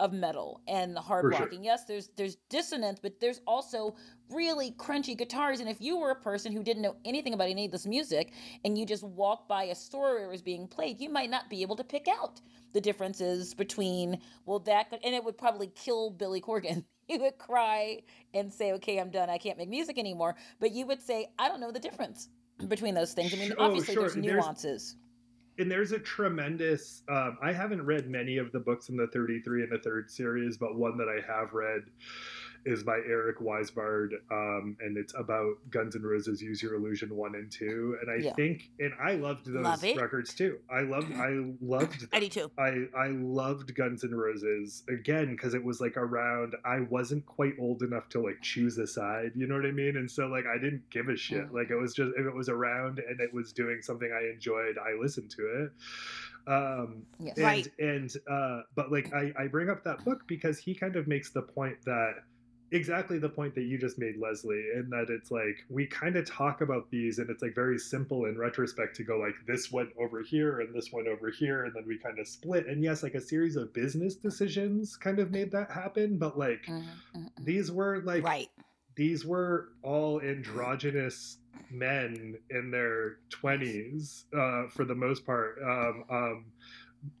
[0.00, 1.58] of metal and the hard For rocking.
[1.58, 1.64] Sure.
[1.64, 3.96] Yes, there's there's dissonance, but there's also
[4.30, 5.60] really crunchy guitars.
[5.60, 8.32] And if you were a person who didn't know anything about any of this music
[8.64, 11.48] and you just walked by a store where it was being played, you might not
[11.50, 12.40] be able to pick out
[12.72, 16.84] the differences between well that and it would probably kill Billy Corgan.
[17.08, 18.02] He would cry
[18.34, 19.30] and say, "Okay, I'm done.
[19.30, 22.28] I can't make music anymore." But you would say, "I don't know the difference
[22.68, 24.02] between those things." I mean, oh, obviously sure.
[24.02, 24.94] there's nuances.
[24.94, 25.07] There's-
[25.58, 29.64] and there's a tremendous um, i haven't read many of the books in the 33
[29.64, 31.82] and the third series but one that i have read
[32.64, 37.34] is by Eric Weisbard, um, and it's about Guns N' Roses "Use Your Illusion" one
[37.34, 37.96] and two.
[38.00, 38.34] And I yeah.
[38.34, 40.58] think, and I loved those Love records too.
[40.70, 42.06] I loved, I loved.
[42.12, 42.50] I do too.
[42.58, 46.54] I I loved Guns N' Roses again because it was like around.
[46.64, 49.32] I wasn't quite old enough to like choose a side.
[49.34, 49.96] You know what I mean?
[49.96, 51.50] And so like I didn't give a shit.
[51.50, 51.54] Mm.
[51.54, 54.76] Like it was just if it was around and it was doing something I enjoyed,
[54.78, 55.72] I listened to it.
[56.48, 57.36] Um, Yes.
[57.36, 57.68] and, Right.
[57.78, 61.30] And uh, but like I, I bring up that book because he kind of makes
[61.30, 62.14] the point that
[62.70, 66.26] exactly the point that you just made, Leslie, in that it's like we kind of
[66.26, 69.90] talk about these and it's like very simple in retrospect to go like this went
[69.98, 72.66] over here and this went over here and then we kind of split.
[72.66, 76.66] And yes, like a series of business decisions kind of made that happen, but like
[76.66, 77.44] Mhm, mhm, mhm.
[77.44, 78.48] these were like right.
[78.96, 81.38] these were all androgynous
[81.70, 86.44] men in their 20s uh, for the most part um, um,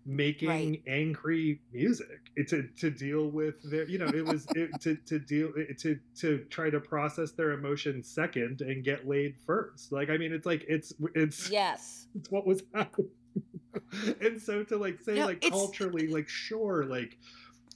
[0.04, 0.82] making Right.
[0.86, 5.18] angry music eh, to, to deal with their you know it was it, to, to
[5.18, 10.10] deal eh, to to try to process their emotions second and get laid first like
[10.10, 12.06] i mean it's like it's it's Yes.
[12.16, 13.10] it's what was happening
[14.20, 17.16] and so to like say No, like it's- culturally like sure like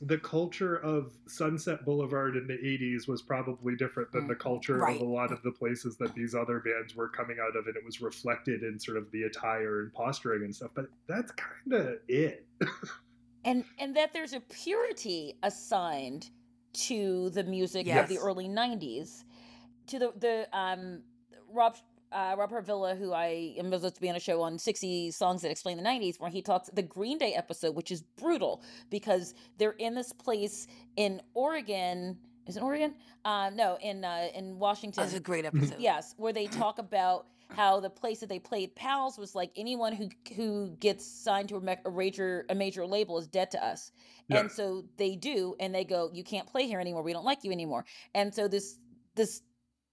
[0.04, 4.40] the culture of sunset boulevard in the 80s was probably different than the Mhm.
[4.40, 4.96] culture Right.
[4.96, 7.76] of a lot of the places that these other bands were coming out of and
[7.76, 11.72] it was reflected in sort of the attire and posturing and stuff but that's kind
[11.72, 12.46] of it
[13.44, 16.30] and and that there's a purity assigned
[16.72, 19.24] to the music of the early 90s
[19.86, 21.02] to the the um
[21.48, 21.76] rob
[22.12, 25.42] uh, Rob Harvilla, who I am supposed to be on a show on 60 songs
[25.42, 29.34] that explain the 90s, where he talks the Green Day episode, which is brutal because
[29.58, 32.18] they're in this place in Oregon.
[32.46, 32.94] Is it Oregon?
[33.24, 35.02] Uh, no, in uh, in Washington.
[35.04, 35.76] That's a great episode.
[35.78, 39.92] Yes, where they talk about how the place that they played Pals was like anyone
[39.92, 43.64] who who gets signed to a, me- a major a major label is dead to
[43.64, 43.92] us,
[44.28, 44.40] Yeah.
[44.40, 47.02] and so they do, and they go, you can't play here anymore.
[47.02, 47.84] We don't like you anymore.
[48.14, 48.78] And so this
[49.14, 49.42] this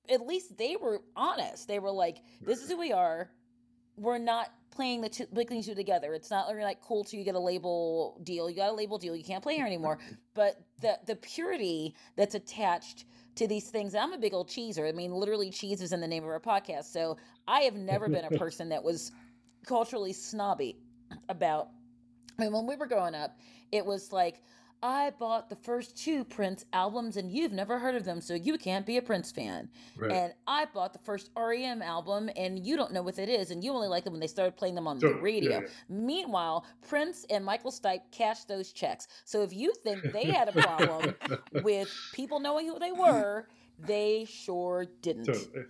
[0.10, 1.68] at least they were honest.
[1.68, 3.30] They were like, this is who we are.
[3.96, 6.14] We're not playing the two, playing two together.
[6.14, 8.50] It's not really like cool till you get a label deal.
[8.50, 9.16] You got a label deal.
[9.16, 10.00] You can't play here anymore.
[10.34, 13.96] but the the purity that's attached to these things.
[13.96, 14.88] I'm a big old cheeser.
[14.88, 16.86] I mean, literally, cheese is in the name of our podcast.
[16.86, 17.18] So
[17.48, 19.12] I have never been a person that was
[19.66, 20.78] culturally snobby
[21.28, 21.70] about.
[22.38, 23.38] I mean, when we were growing up,
[23.72, 24.42] it was like,
[24.82, 28.58] I bought the first two Prince albums and you've never heard of them, so you
[28.58, 29.70] can't be a Prince fan.
[29.98, 33.52] right And I bought the first REM album and you don't know what it is,
[33.52, 35.60] and you only like them when they started playing them on So, the yeah, radio.
[35.62, 35.68] yeah.
[35.90, 39.08] Meanwhile, Prince and Michael Stipe cashed those checks.
[39.26, 41.16] So if you think they had a problem
[41.64, 45.26] with people knowing who they were, they sure didn't.
[45.26, 45.64] So, eh,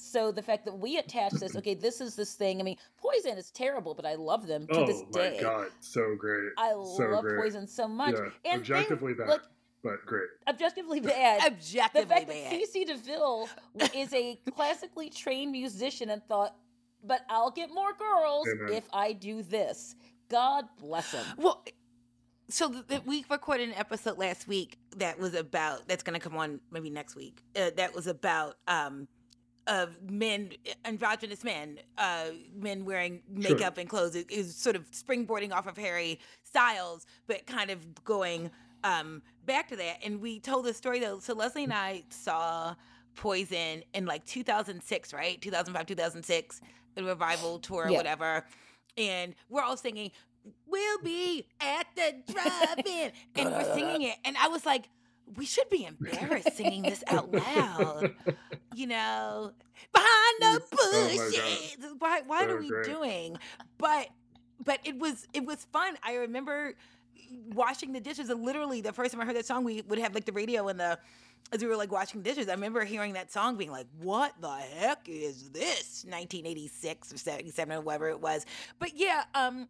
[0.00, 2.60] So the fact that we attach this, okay, this is this thing.
[2.60, 5.38] I mean, Poison is terrible, but I love them to oh this day.
[5.40, 7.40] Oh my god so great I so love great.
[7.40, 8.14] Poison so much.
[8.14, 8.20] yeah
[8.52, 9.40] And they- objectively bad like
[9.82, 11.40] but great objectively bad.
[11.46, 12.52] objectively the fact bad.
[12.52, 13.48] that CC DeVille
[13.94, 16.56] is a classically trained musician and thought,
[17.04, 18.72] but I'll get more girls Amen.
[18.74, 19.94] if I do this.
[20.28, 21.24] God bless him.
[21.36, 21.64] Well,
[22.50, 26.28] so th- th- we recorded an episode last week that was about that's going to
[26.28, 27.42] come on maybe next week.
[27.54, 29.06] Uh, that was about um
[29.68, 30.50] of men,
[30.84, 33.52] androgynous men, uh, men wearing Sure.
[33.54, 34.16] makeup and clothes.
[34.16, 38.50] It is sort of springboarding off of Harry Styles, but kind of going
[38.84, 39.98] um back to that.
[40.04, 41.18] And we told the story though.
[41.20, 42.74] So Leslie and I saw
[43.14, 45.40] Poison in like 2006, right?
[45.42, 46.60] 2005, 2006,
[46.94, 47.96] the revival tour or Yeah.
[47.96, 48.46] whatever.
[48.96, 50.12] And we're all singing,
[50.66, 53.12] We'll be at the drive-in.
[53.36, 54.16] and we're singing it.
[54.24, 54.88] And I was like,
[55.36, 58.10] we should be embarrassed singing this out loud.
[58.72, 59.52] You know,
[59.92, 60.60] behind the
[60.92, 61.76] Oh bushes.
[61.98, 62.80] Why, why So are we great.
[62.82, 63.38] doing?
[63.78, 64.08] But
[64.64, 65.96] but it was it was fun.
[66.02, 66.74] I remember
[67.52, 68.28] washing the dishes.
[68.30, 70.68] And literally, the first time I heard that song, we would have like the radio
[70.68, 70.98] and the
[71.52, 72.48] as we were like washing dishes.
[72.48, 77.76] I remember hearing that song, being like, "What the heck is this?" 1986 or 77
[77.76, 78.44] or whatever it was.
[78.78, 79.68] But yeah, um,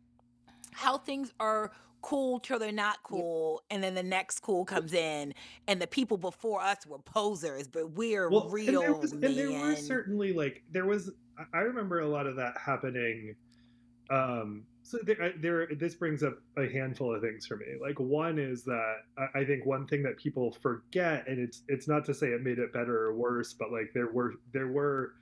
[0.72, 5.34] how things are cool till they're not cool, and then the next cool comes in,
[5.66, 9.22] and the people before us were posers, but we're well, real and there, was, and
[9.22, 11.10] there were certainly like there was
[11.54, 13.34] I- remember a lot of that happening
[14.10, 18.00] um so there, I- there this brings up a handful of things for me like
[18.00, 18.96] one is that
[19.34, 22.58] I think one thing that people forget and it's it's not to say it made
[22.58, 25.12] it better or worse but like there were there were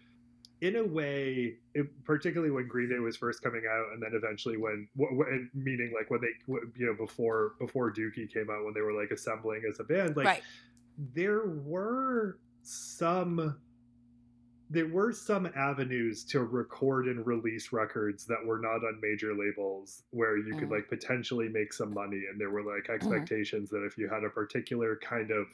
[0.62, 4.56] in a way it, particularly when green day was first coming out and then eventually
[4.56, 6.28] when wh- wh- meaning like when they
[6.76, 10.16] you know before before dookie came out when they were like assembling as a band
[10.16, 10.42] like right.
[11.14, 13.58] there were some
[14.68, 20.02] there were some avenues to record and release records that were not on major labels
[20.10, 20.72] where you could Mhm.
[20.72, 24.30] like potentially make some money and there were like expectations that if you had a
[24.30, 25.46] particular kind of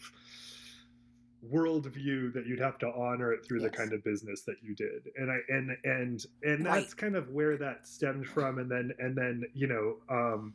[1.50, 5.08] worldview that you'd have to honor it through the kind of business that you did
[5.16, 6.82] and i and and and Right.
[6.82, 10.54] that's kind of where that stemmed from and then and then you know um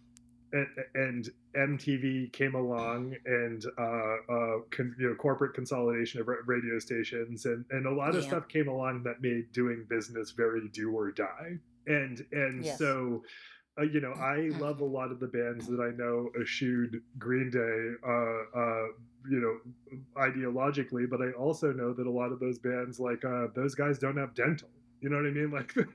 [0.54, 6.80] and, and MTV came along and uh, uh, con, you know corporate consolidation of radio
[6.80, 8.30] stations and, and a lot of Yeah.
[8.30, 11.58] stuff came along that made doing business very do or die
[11.88, 12.80] and and Yes.
[12.80, 13.24] so
[13.80, 17.52] uh, you know, I love a lot of the bands that I know eschewed Green
[17.52, 18.88] Day, uh, uh,
[19.30, 23.48] you know, ideologically, but I also know that a lot of those bands, like uh,
[23.56, 24.70] those guys, don't have dental.
[25.02, 25.52] You know what I mean?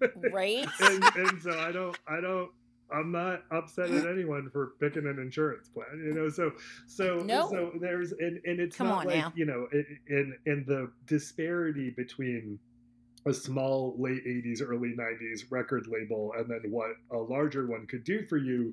[0.00, 0.66] Like, right?
[0.80, 2.50] and, and so I don't, I don't,
[2.90, 6.28] I'm not upset at anyone for picking an insurance plan, you know.
[6.28, 6.52] So,
[6.86, 7.48] so, No.
[7.50, 9.32] so there's, and and it's Come not like now.
[9.34, 9.66] you know,
[10.08, 12.58] in in the disparity between
[13.26, 18.04] a small late 80s early 90s record label and then what a larger one could
[18.04, 18.72] do for you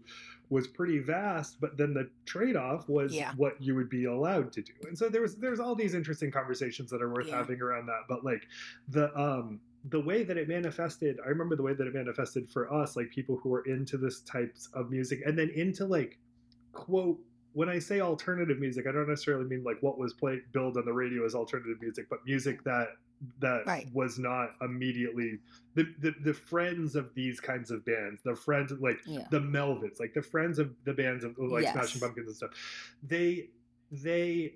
[0.49, 3.31] was pretty vast but then the trade-off was Yeah.
[3.37, 6.31] what you would be allowed to do and so there was there's all these interesting
[6.31, 7.37] conversations that are worth Yeah.
[7.37, 8.43] having around that but like
[8.89, 12.71] the um the way that it manifested i remember the way that it manifested for
[12.73, 16.17] us like people who were into this types of music and then into like
[16.71, 17.19] quote
[17.55, 20.85] when I say alternative music, I don't necessarily mean like what was played billed on
[20.85, 22.89] the radio as alternative music, but music that
[23.39, 23.87] that Right.
[23.93, 25.39] was not immediately
[25.73, 29.25] the, the the friends of these kinds of bands, the friends of like Yeah.
[29.31, 31.73] the Melvins, like the friends of the bands of like Yes.
[31.73, 32.51] Smashing Pumpkins and stuff.
[33.01, 33.49] They
[33.89, 34.55] they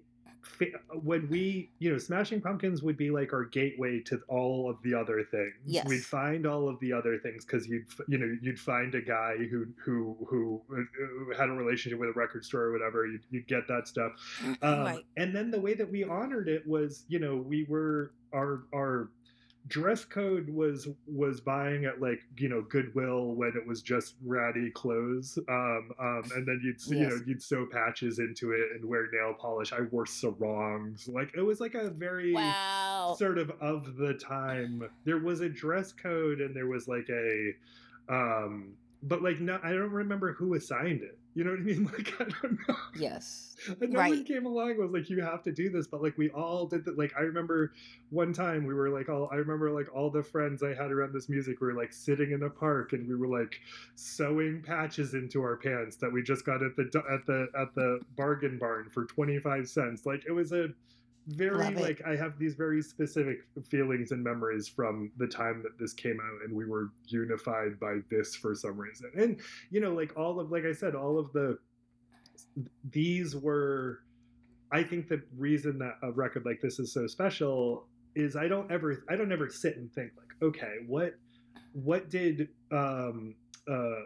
[1.04, 4.94] when we you know Smashing Pumpkins would be like our gateway to all of the
[4.94, 5.54] other things.
[5.66, 5.88] Yes.
[5.88, 9.36] We'd find all of the other things because you'd you know you'd find a guy
[9.38, 13.06] who who who uh, had a relationship with a record store or whatever.
[13.06, 14.14] You'd, you'd get that stuff.
[14.62, 15.06] Um, Right.
[15.18, 19.10] And then the way that we honored it was, you know, we were our our
[19.70, 24.72] dress code was was buying at like you know Goodwill when it was just ratty
[24.72, 29.08] clothes, um, um, and then you'd you know you'd sew patches into it and wear
[29.12, 29.72] nail polish.
[29.72, 33.16] I wore sarongs, like it was like a very Wow.
[33.18, 34.90] sort of of the time.
[35.06, 37.54] There was a dress code and there was like a
[38.10, 41.18] um but like no I don't remember who assigned it.
[41.40, 41.86] You know what I mean?
[41.98, 42.76] Like I don't know.
[43.00, 43.56] Yes.
[43.80, 45.88] And no one came along and was like, you have to do this.
[45.88, 46.98] But like we all did that.
[46.98, 47.72] Like I remember
[48.10, 51.14] one time we were like all I remember like all the friends I had around
[51.14, 53.62] this music were like sitting in a park and we were like
[53.96, 58.02] sewing patches into our pants that we just got at the at the at the
[58.18, 60.06] bargain barn for 25 cents.
[60.06, 60.68] Like it was a
[61.36, 65.94] very like I have these very specific feelings and memories from the time that this
[65.94, 69.12] came out and we were unified by this for some reason.
[69.16, 71.58] And you know, like all of like I said, all of the
[72.92, 74.00] these were
[74.72, 78.72] I think the reason that a record like this is so special is I don't
[78.72, 81.16] ever I don't ever sit and think like, okay, what
[81.74, 83.36] what did um
[83.70, 84.02] uh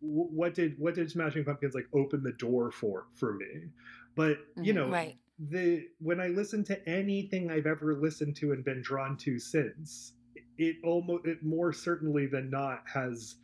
[0.00, 3.68] what did what did Smashing Pumpkins like open the door for for me?
[4.14, 4.76] But you Mhm.
[4.76, 5.18] know, Right.
[5.38, 10.12] The when I listen to anything I've ever listened to and been drawn to since,
[10.56, 13.36] it almost it more certainly than not has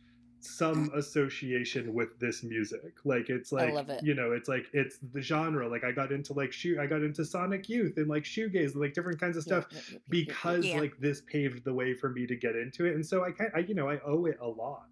[0.45, 0.97] some mm.
[0.97, 2.93] association with this music.
[3.03, 4.03] Like it's like it.
[4.03, 5.67] you know, it's like it's the genre.
[5.67, 8.81] Like I got into like shoe I got into Sonic Youth and like shoegaze and
[8.81, 10.01] like different kinds of stuff yep, yep, yep.
[10.09, 10.79] because Yeah.
[10.79, 12.95] like this paved the way for me to get into it.
[12.95, 14.87] And so I kind I you know, I owe it a lot.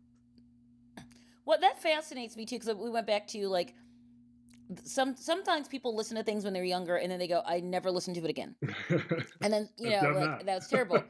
[1.46, 3.76] Well, that fascinates me too because we went back to like
[4.84, 7.92] some sometimes people listen to things when they're younger and then they go, "I never
[7.92, 8.56] listen to it again,"
[9.42, 10.46] and then you know like that.
[10.46, 11.04] that's terrible.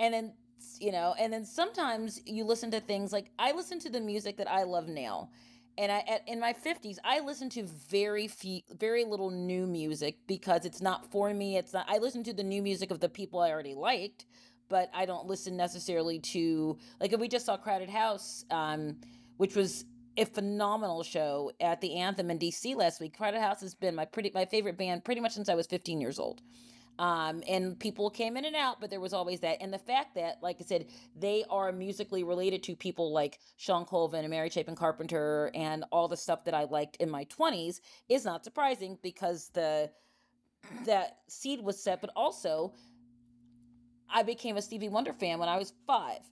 [0.00, 0.32] and then
[0.80, 4.36] you know, and then sometimes you listen to things like I listen to the music
[4.38, 5.30] that I love now.
[5.76, 10.18] And I, at, in my fifties, I listen to very few, very little new music
[10.26, 11.56] because it's not for me.
[11.56, 11.86] It's not.
[11.88, 14.26] I listen to the new music of the people I already liked,
[14.68, 18.96] but I don't listen necessarily to like if we just saw Crowded House, um,
[19.36, 19.84] which was
[20.18, 23.16] a phenomenal show at the Anthem in DC last week.
[23.16, 26.00] Crowded House has been my pretty my favorite band pretty much since I was 15
[26.00, 26.42] years old.
[26.98, 29.58] Um, and people came in and out, but there was always that.
[29.60, 33.84] And the fact that, like I said, they are musically related to people like Shawn
[33.84, 37.80] Colvin and Mary Chapin Carpenter and all the stuff that I liked in my 20s
[38.08, 39.90] is not surprising because the
[40.86, 42.72] that seed was set, but also
[44.10, 46.22] I became a Stevie Wonder fan when I was five.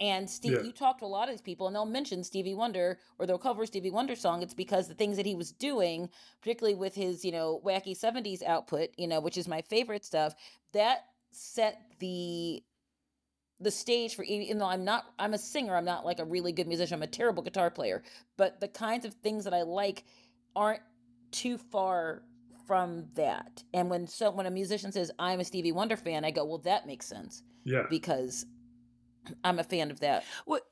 [0.00, 0.62] And Steve, Yeah.
[0.62, 3.38] you talk to a lot of these people, and they'll mention Stevie Wonder or they'll
[3.38, 4.42] cover Stevie Wonder song.
[4.42, 6.08] It's because the things that he was doing,
[6.40, 10.34] particularly with his, you know, wacky '70s output, you know, which is my favorite stuff,
[10.72, 12.62] that set the
[13.60, 16.52] the stage for even though I'm not I'm a singer, I'm not like a really
[16.52, 18.02] good musician, I'm a terrible guitar player,
[18.36, 20.04] but the kinds of things that I like
[20.54, 20.82] aren't
[21.32, 22.22] too far
[22.66, 23.64] from that.
[23.74, 26.58] And when so when a musician says I'm a Stevie Wonder fan, I go, "Well,
[26.58, 27.86] that makes sense yeah.
[27.90, 28.46] because
[29.44, 30.66] I'm a fan of that." What?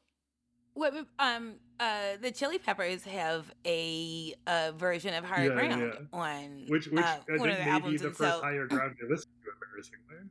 [0.75, 0.95] What?
[1.19, 1.55] Um.
[1.81, 2.17] Uh.
[2.21, 6.19] The Chili Peppers have a, uh version of Higher Yeah, Ground yeah.
[6.19, 9.07] on Which which uh, I think of may be the first so higher ground to
[9.09, 10.31] listen to embarrassingly.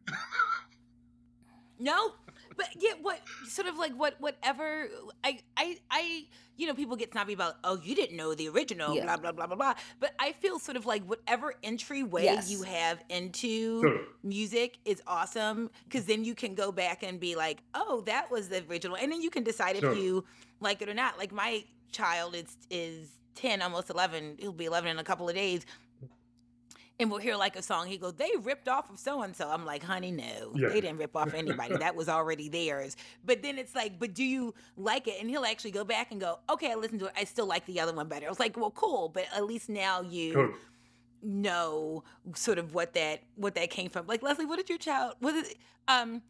[1.80, 2.14] no,
[2.58, 4.88] but yeah, what sort of like what whatever
[5.24, 6.26] I I I
[6.58, 9.04] you know people get snobby about oh you didn't know the original Yeah.
[9.04, 12.50] blah blah blah blah blah, but I feel sort of like whatever entryway Yes.
[12.50, 14.04] you have into Totally.
[14.24, 18.50] music is awesome because then you can go back and be like, oh, that was
[18.50, 20.24] the original, and then you can decide if you
[20.60, 21.18] like it or not.
[21.18, 24.36] Like my child is is ten, almost eleven.
[24.40, 25.66] He'll be eleven in a couple of days.
[26.98, 27.88] And we'll hear like a song.
[27.88, 30.70] He goes, "They ripped off of so and so." I'm like, "Honey, no, Yeah.
[30.70, 31.76] they didn't rip off anybody.
[31.78, 35.44] that was already theirs." But then it's like, "But do you like it?" And he'll
[35.46, 37.14] actually go back and go, "Okay, I listened to it.
[37.18, 39.68] I still like the other one better." I was like, "Well, cool, but at least
[39.70, 40.60] now you." Totally.
[41.22, 42.04] know
[42.36, 44.06] sort of what that what that came from.
[44.06, 46.22] Like Leslie, what did your child was it um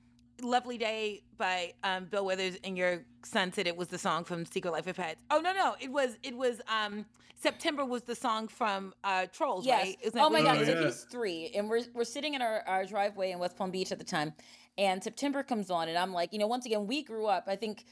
[0.41, 4.45] Lovely Day by um Bill Withers and your son said it was the song from
[4.45, 5.19] Secret Life of Pets.
[5.31, 7.05] Oh no no, it was it was um
[7.37, 9.85] September was the song from uh Trolls, Yes.
[9.85, 9.97] right?
[10.03, 10.61] Isn't Oh my what Oh, God.
[10.61, 10.85] it So yeah.
[10.85, 13.97] he's three, and we're we're sitting in our, our driveway in West Palm Beach at
[13.97, 14.33] the time,
[14.77, 17.45] and September comes on, and I'm like, you know, once again, we grew up.
[17.47, 17.85] I think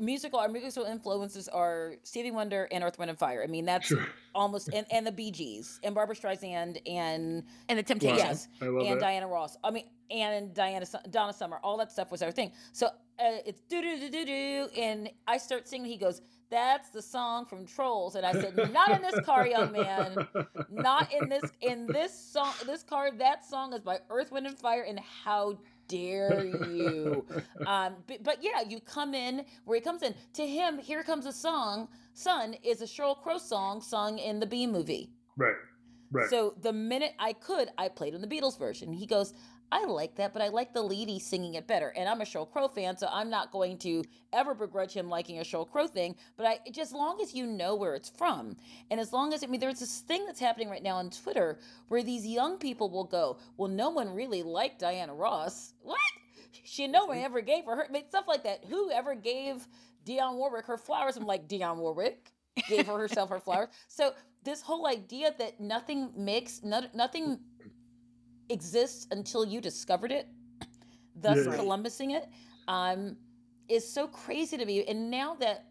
[0.00, 3.42] musical our musical influences are Stevie Wonder and Earth, Wind and Fire.
[3.42, 4.06] I mean, that's Sure.
[4.34, 8.18] almost and, and the Bee Gees and Barbra Streisand and And the Temptations.
[8.18, 8.48] Yes.
[8.60, 9.00] And it.
[9.00, 9.56] Diana Ross.
[9.64, 11.58] I mean, and Diana Donna Summer.
[11.62, 12.52] All that stuff was our thing.
[12.72, 15.90] So uh, it's do do do do do, and I start singing.
[15.90, 16.20] He goes,
[16.50, 20.28] "That's the song from Trolls," and I said, "Not in this car, young man.
[20.70, 22.52] Not in this in this song.
[22.66, 23.10] This car.
[23.10, 24.82] That song is by Earth, Wind, and Fire.
[24.82, 25.58] And how
[25.88, 27.24] dare you?"
[27.66, 30.14] um, but, but yeah, you come in where he comes in.
[30.34, 31.88] To him, here comes a song.
[32.14, 35.10] Son is a Sheryl Crow song sung in the Bee movie.
[35.36, 35.54] right.
[36.12, 36.30] Right.
[36.30, 38.92] So the minute I could, I played in the Beatles version.
[38.92, 39.34] He goes,
[39.72, 41.92] I like that, but I like the lady singing it better.
[41.96, 45.38] And I'm a Sheryl Crow fan, so I'm not going to ever begrudge him liking
[45.38, 46.16] a Sheryl Crow thing.
[46.36, 48.56] But I just as long as you know where it's from,
[48.90, 51.58] and as long as I mean, there's this thing that's happening right now on Twitter
[51.88, 55.74] where these young people will go, "Well, no one really liked Diana Ross.
[55.82, 55.98] What?
[56.64, 58.64] She no one ever gave her her I mean, stuff like that.
[58.68, 59.66] Who ever gave
[60.04, 61.16] Dionne Warwick her flowers?
[61.16, 62.32] I'm like Dionne Warwick
[62.68, 63.68] gave her herself her flowers.
[63.88, 64.14] So
[64.44, 67.40] this whole idea that nothing makes no, nothing
[68.48, 70.28] exists until you discovered it,
[71.16, 71.56] thus Yeah.
[71.56, 72.28] Columbusing it,
[72.68, 73.16] um,
[73.68, 74.84] is so crazy to me.
[74.84, 75.66] And now that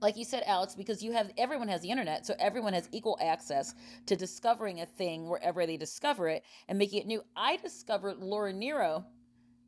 [0.00, 3.18] like you said, Alex, because you have everyone has the internet, so everyone has equal
[3.20, 3.74] access
[4.06, 7.22] to discovering a thing wherever they discover it and making it new.
[7.34, 9.04] I discovered Laura Nyro,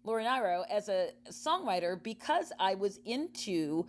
[0.04, 3.86] Laura Nyro as a songwriter because I was into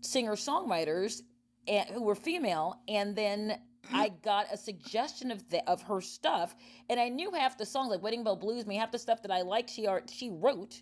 [0.00, 1.22] singer songwriters
[1.66, 3.58] and who were female, and then
[3.92, 6.54] I got a suggestion of the, of her stuff,
[6.88, 9.30] and I knew half the songs like Wedding Bell Blues, me half the stuff that
[9.30, 9.70] I liked.
[9.70, 10.80] She art she wrote,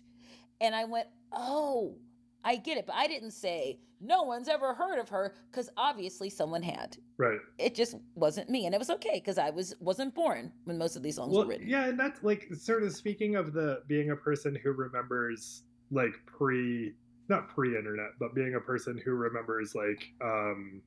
[0.61, 1.95] and I went, oh,
[2.43, 6.29] I get it, but I didn't say no one's ever heard of her because obviously
[6.29, 6.97] someone had.
[7.17, 7.39] right.
[7.57, 10.95] It just wasn't me, and it was okay because I was wasn't born when most
[10.95, 11.67] of these songs Well, were written.
[11.67, 16.13] yeah, and that's like sort of speaking of the being a person who remembers like
[16.25, 16.93] pre
[17.27, 20.81] not pre-internet, but being a person who remembers like um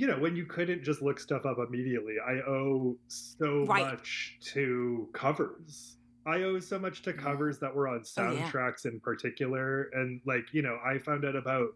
[0.00, 2.14] you know, when you couldn't just look stuff up immediately.
[2.26, 3.84] I owe so Right.
[3.92, 5.98] much to covers.
[6.24, 8.48] I owe so much to covers that were on Oh, yeah.
[8.50, 9.90] soundtracks in particular.
[9.92, 11.68] And like, you know, I found out about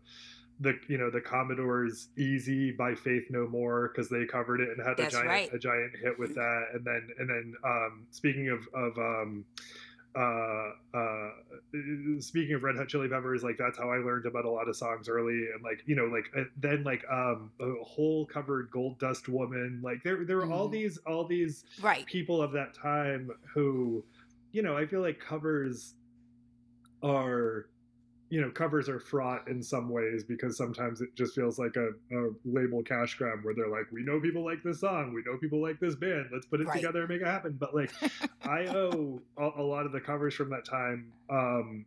[0.60, 4.86] the you know the Commodores "Easy" by Faith No More because they covered it and
[4.86, 5.52] had That's a giant right.
[5.52, 6.64] a giant hit with that.
[6.74, 9.44] And then and then um, speaking of of um,
[10.16, 11.30] uh, uh,
[12.20, 14.76] speaking of Red Hot Chili Peppers, like that's how I learned about a lot of
[14.76, 18.98] songs early, and like you know, like uh, then like um, a Hole covered Gold
[18.98, 19.80] Dust Woman.
[19.82, 20.72] Like there there were all Mhm.
[20.72, 22.06] these all these Right.
[22.06, 24.04] people of that time who,
[24.52, 25.94] you know, I feel like covers
[27.02, 27.68] are,
[28.34, 31.90] you know, covers are fraught in some ways because sometimes it just feels like a,
[32.18, 35.38] a label cash grab where they're like, we know people like this song, we know
[35.38, 36.80] people like this band, let's put it Right.
[36.80, 37.52] together and make it happen.
[37.60, 37.92] But like,
[38.42, 41.12] I owe a, a lot of the covers from that time.
[41.30, 41.84] Um,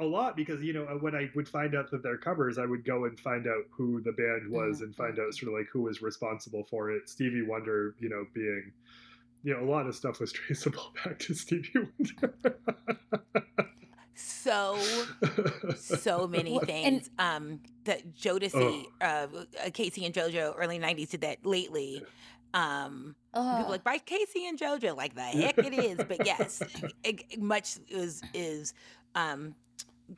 [0.00, 2.84] a lot because you know when I would find out that they're covers, I would
[2.84, 5.82] go and find out who the band was and find out sort of like who
[5.82, 7.08] was responsible for it.
[7.08, 8.72] Stevie Wonder, you know, being
[9.44, 11.70] you know a lot of stuff was traceable back to Stevie
[12.00, 12.34] Wonder.
[14.14, 14.78] So
[15.76, 17.10] so many Well, and- things.
[17.18, 19.26] um, that Jodeci, uh,
[19.72, 22.02] K-Ci and JoJo, early '90s did that lately.
[22.54, 23.56] Um, Ugh.
[23.58, 25.98] people like by K-Ci and JoJo, like the heck it is.
[26.06, 26.62] But yes,
[27.02, 28.72] it, much is is
[29.14, 29.54] um,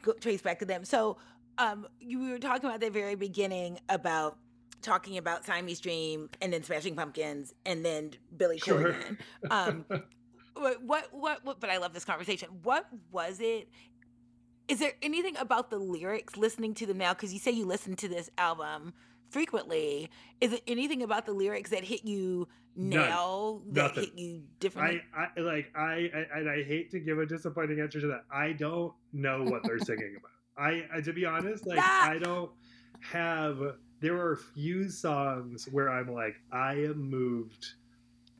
[0.02, 0.84] go, traced back to them.
[0.84, 1.16] So
[1.58, 4.36] um, you we were talking about the very beginning about
[4.82, 8.92] talking about Siamese Dream and then Smashing Pumpkins and then Billy Sure.
[8.94, 9.18] Corgan.
[9.50, 9.84] Um,
[10.56, 11.60] what, what what what?
[11.60, 12.48] But I love this conversation.
[12.62, 13.68] What was it?
[14.68, 17.14] Is there anything about the lyrics listening to them now?
[17.14, 18.94] Because you say you listen to this album
[19.30, 20.10] frequently.
[20.40, 23.08] Is it anything about the lyrics that hit you None.
[23.08, 24.04] now that Nothing.
[24.04, 25.02] hit you differently?
[25.16, 28.24] I, I like I, I and I hate to give a disappointing answer to that.
[28.32, 30.32] I don't know what they're singing about.
[30.58, 32.10] I, I to be honest, like Ah!
[32.10, 32.50] I don't
[33.00, 33.58] have.
[34.00, 37.66] There are a few songs where I'm like, I am moved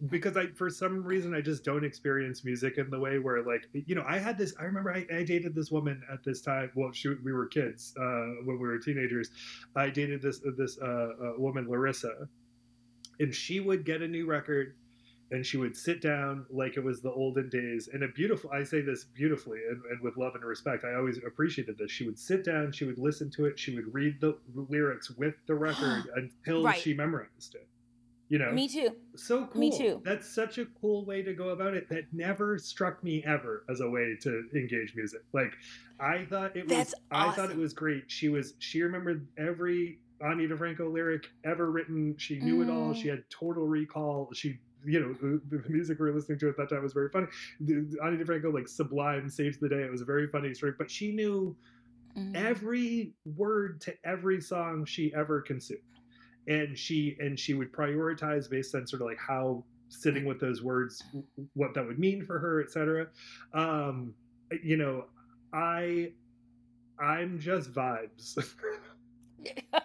[0.08, 3.66] because I for some reason I just don't experience music in the way where like
[3.72, 6.70] you know I had this I remember I, I dated this woman at this time
[6.74, 9.30] well she, we were kids uh, when we were teenagers.
[9.74, 12.28] I dated this this uh, uh, woman Larissa
[13.20, 14.74] and she would get a new record
[15.30, 17.88] and she would sit down like it was the olden days.
[17.90, 21.16] And a beautiful i say this beautifully and, and, with love and respect i always
[21.26, 21.90] appreciated this.
[21.90, 25.36] She would sit down she would listen to it she would read the lyrics with
[25.46, 26.78] the record until right.
[26.78, 27.66] she memorized it
[28.28, 31.50] you know me too so cool me too that's such a cool way to go
[31.50, 35.52] about it that never struck me ever as a way to engage music like
[36.00, 37.30] i thought it that's was awesome.
[37.30, 42.14] i thought it was great she was she remembered every Ani DiFranco lyric ever written.
[42.18, 42.68] She knew mm.
[42.68, 42.94] it all.
[42.94, 43.10] She mm.
[43.10, 44.30] had total recall.
[44.32, 47.08] She you know the, the, music we were listening to at that time was very
[47.10, 47.26] funny.
[47.60, 49.82] the, Ani DiFranco like Sublime saves the day.
[49.82, 51.56] It was a very funny story, but she knew
[52.16, 52.34] mm-hmm.
[52.36, 55.80] every word to every song she ever consumed,
[56.46, 60.62] and she and she would prioritize based on sort of like how sitting with those
[60.62, 61.02] words,
[61.54, 63.08] what that would mean for her, etc.
[63.54, 64.14] Um,
[64.62, 65.06] you know,
[65.52, 66.12] I
[66.98, 68.38] I'm just vibes.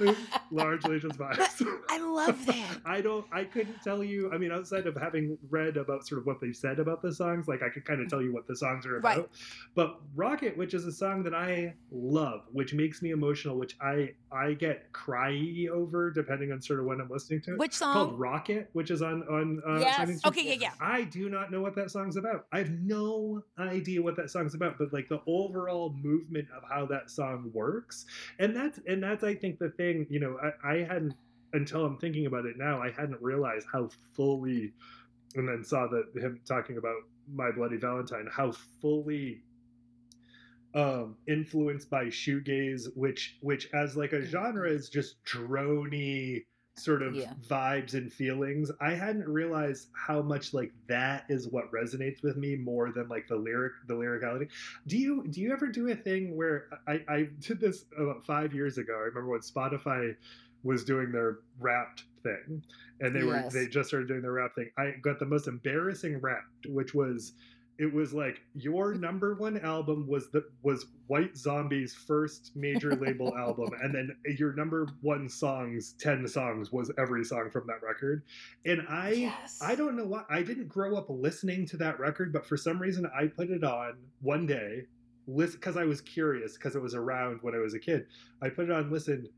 [0.50, 1.66] largely just vibes.
[1.88, 2.80] I love that.
[2.84, 3.26] I don't.
[3.32, 4.30] I couldn't tell you.
[4.32, 7.48] I mean, outside of having read about sort of what they've said about the songs,
[7.48, 9.16] like I could kind of tell you what the songs are about.
[9.16, 9.28] Right.
[9.74, 14.10] But Rocket, which is a song that I love, which makes me emotional, which I
[14.30, 17.58] I get cryy over depending on sort of when I'm listening to it.
[17.58, 17.94] Which song?
[17.94, 19.62] Called Rocket, which is on on.
[19.66, 20.20] Uh, yes.
[20.26, 20.46] Okay.
[20.46, 20.56] Yeah.
[20.60, 20.72] Yeah.
[20.80, 22.46] I do not know what that song's about.
[22.52, 24.78] I have no idea what that song's about.
[24.78, 28.06] But like the overall movement of how that song works,
[28.38, 29.85] and that's and that's I think the thing.
[30.10, 31.14] You know, I, I hadn't
[31.52, 32.82] until I'm thinking about it now.
[32.82, 34.72] I hadn't realized how fully,
[35.34, 36.96] and then saw that him talking about
[37.32, 39.42] My Bloody Valentine, how fully
[40.74, 46.44] um, influenced by shoegaze, which which as like a genre is just drony
[46.76, 47.32] sort of yeah.
[47.48, 48.70] vibes and feelings.
[48.80, 53.28] I hadn't realized how much like that is what resonates with me more than like
[53.28, 54.48] the lyric the lyricality.
[54.86, 58.54] Do you do you ever do a thing where I, I did this about five
[58.54, 58.94] years ago?
[58.94, 60.14] I remember when Spotify
[60.62, 62.62] was doing their wrapped thing
[63.00, 63.54] and they yes.
[63.54, 64.70] were they just started doing their rap thing.
[64.76, 67.32] I got the most embarrassing wrapped, which was
[67.78, 73.36] it was like your number one album was the was White Zombie's first major label
[73.38, 78.22] album, and then your number one songs, ten songs, was every song from that record.
[78.64, 79.58] And I yes.
[79.60, 82.78] I don't know why I didn't grow up listening to that record, but for some
[82.78, 84.84] reason I put it on one day,
[85.26, 88.06] listen because I was curious because it was around when I was a kid.
[88.42, 89.28] I put it on, listened,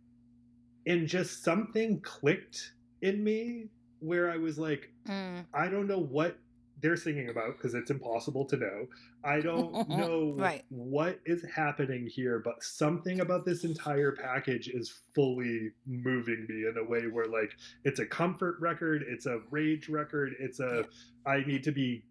[0.87, 2.73] and just something clicked
[3.03, 3.67] in me
[4.01, 5.45] where I was like, mm.
[5.53, 6.39] I don't know what
[6.81, 8.87] they're singing about because it's impossible to know.
[9.25, 10.65] I don't know right.
[10.69, 16.75] what is happening here, but something about this entire package is fully moving me in
[16.79, 17.53] a way where like
[17.85, 20.85] it's a comfort record, it's a rage record, it's a
[21.27, 22.05] I need to be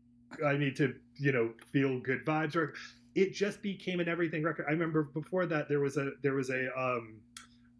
[0.46, 2.74] I need to, you know, feel good vibes or
[3.16, 4.66] it just became an everything record.
[4.68, 7.16] I remember before that there was a there was a um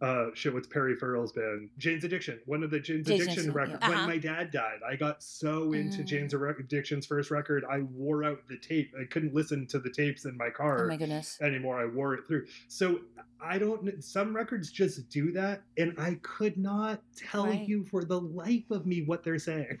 [0.00, 3.78] uh shit what's perry farrell's band jane's addiction one of the jane's, jane's addiction records
[3.82, 3.92] uh-huh.
[3.92, 6.06] when my dad died i got so into mm.
[6.06, 10.24] jane's addiction's first record i wore out the tape i couldn't listen to the tapes
[10.24, 11.38] in my car oh my goodness.
[11.40, 13.00] anymore i wore it through so
[13.40, 17.68] i don't some records just do that and i could not tell right.
[17.68, 19.78] you for the life of me what they're saying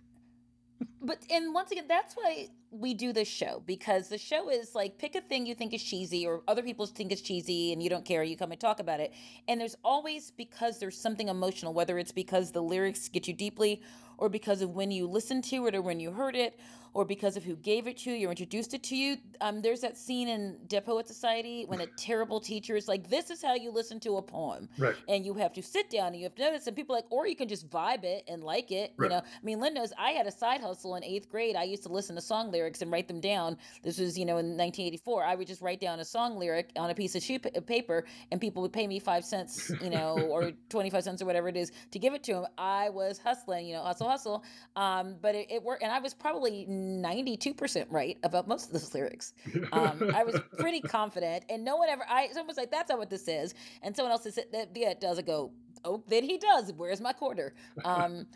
[1.00, 4.98] but and once again that's why we do this show because the show is like
[4.98, 7.88] pick a thing you think is cheesy or other people think is cheesy and you
[7.88, 9.12] don't care you come and talk about it.
[9.46, 13.82] And there's always because there's something emotional whether it's because the lyrics get you deeply
[14.18, 16.58] or because of when you listened to it or when you heard it
[16.94, 19.16] or because of who gave it to you or introduced it to you.
[19.40, 23.30] Um, there's that scene in Dead Poet Society when a terrible teacher is like, "This
[23.30, 24.96] is how you listen to a poem," right.
[25.08, 26.66] and you have to sit down and you have to notice.
[26.66, 28.92] And people like, or you can just vibe it and like it.
[28.96, 29.06] Right.
[29.06, 31.56] You know, I mean, Lynn knows I had a side hustle in eighth grade.
[31.56, 33.56] I used to listen to song lyrics and write them down.
[33.82, 35.24] This was, you know, in 1984.
[35.24, 38.40] I would just write down a song lyric on a piece of sheet paper, and
[38.40, 41.72] people would pay me five cents, you know, or 25 cents or whatever it is
[41.90, 42.46] to give it to them.
[42.56, 44.44] I was hustling, you know, hustle, hustle.
[44.76, 46.66] Um, but it, it, worked, and I was probably
[47.02, 49.32] 92% right about most of those lyrics.
[49.72, 52.98] Um, I was pretty confident, and no one ever, I, someone was like, that's not
[52.98, 53.54] what this is.
[53.82, 55.18] And someone else said, that, yeah, it does.
[55.18, 55.52] I go,
[55.84, 56.72] oh, then he does.
[56.72, 57.54] Where's my quarter?
[57.84, 58.26] Um,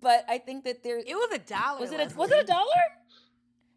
[0.00, 1.80] but I think that there, it was a dollar.
[1.80, 2.82] Was it a, was it a dollar?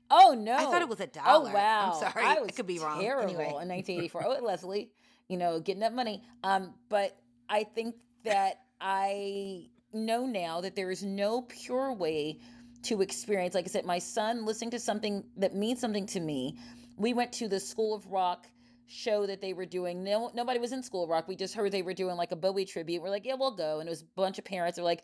[0.10, 0.56] Oh no!
[0.56, 1.50] I thought it was a oh, dollar.
[1.50, 1.92] Oh wow!
[1.94, 3.02] I'm sorry, I was I could be wrong.
[3.02, 3.48] Terrible anyway.
[3.48, 4.24] in 1984.
[4.26, 4.92] oh, Leslie,
[5.28, 6.22] you know, getting that money.
[6.44, 7.18] Um, but
[7.50, 12.40] I think that I know now that there is no pure way
[12.86, 13.56] to experience.
[13.56, 16.58] Like I said, my son listening to something that means something to me.
[16.98, 18.48] We went to the School of Rock
[18.88, 20.04] show that they were doing.
[20.04, 21.28] No, nobody was in School of Rock.
[21.28, 23.02] We just heard they were doing like a Bowie tribute.
[23.02, 23.80] We're like, yeah, we'll go.
[23.80, 24.78] And it was a bunch of parents.
[24.78, 25.04] They're like,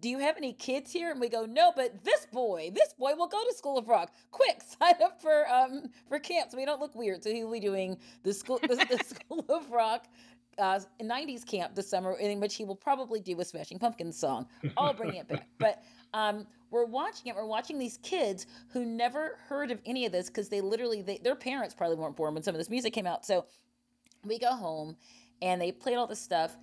[0.00, 1.10] do you have any kids here?
[1.10, 4.12] And we go, no, but this boy, this boy will go to School of Rock.
[4.30, 7.22] Quick, sign up for um for camp so we don't look weird.
[7.24, 10.06] So he'll be doing the school the, the School of Rock
[10.58, 14.46] uh, 90s camp this summer, in which he will probably do a Smashing Pumpkins song.
[14.76, 15.48] I'll bring it back.
[15.58, 15.82] But
[16.14, 17.36] um, we're watching it.
[17.36, 21.18] We're watching these kids who never heard of any of this because they literally, they,
[21.18, 23.24] their parents probably weren't born when some of this music came out.
[23.24, 23.46] So
[24.24, 24.96] we go home
[25.40, 26.56] and they played all this stuff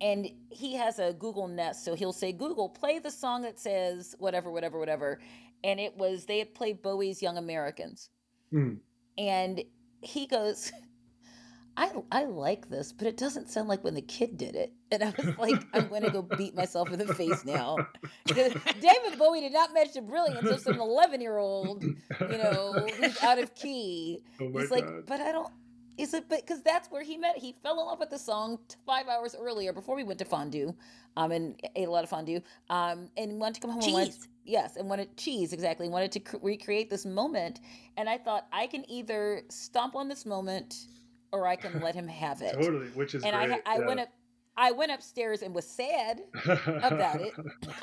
[0.00, 4.14] and he has a Google Nest, so he'll say, "Google, play the song that says
[4.18, 5.20] whatever, whatever, whatever,"
[5.64, 8.10] and it was they had played Bowie's "Young Americans,"
[8.52, 8.78] Mm.
[9.16, 9.64] and
[10.02, 10.70] he goes,
[11.76, 15.02] "I I like this, but it doesn't sound like when the kid did it." And
[15.02, 17.76] I was like, "I'm going to go beat myself in the face now."
[18.26, 23.22] David Bowie did not match the brilliance of some 11 year old, you know, who's
[23.22, 24.22] out of key.
[24.40, 25.52] oh He's like, but I don't.
[25.98, 27.38] Is it because that's where he met?
[27.38, 30.26] He fell in love with the song t- five hours earlier before we went to
[30.26, 30.74] fondue,
[31.16, 33.82] um, and ate a lot of fondue, um, and wanted to come home.
[33.82, 34.28] and wanted- Cheese.
[34.44, 35.88] yes, and wanted cheese exactly.
[35.88, 37.60] Wanted to cr- recreate this moment,
[37.96, 40.74] and I thought I can either stomp on this moment,
[41.36, 42.54] or I can let him have it.
[42.54, 43.62] Totally, which is and I, great.
[43.64, 43.86] ha- I yeah.
[43.86, 44.08] went up,
[44.56, 46.22] I went upstairs and was sad
[46.82, 47.34] about it.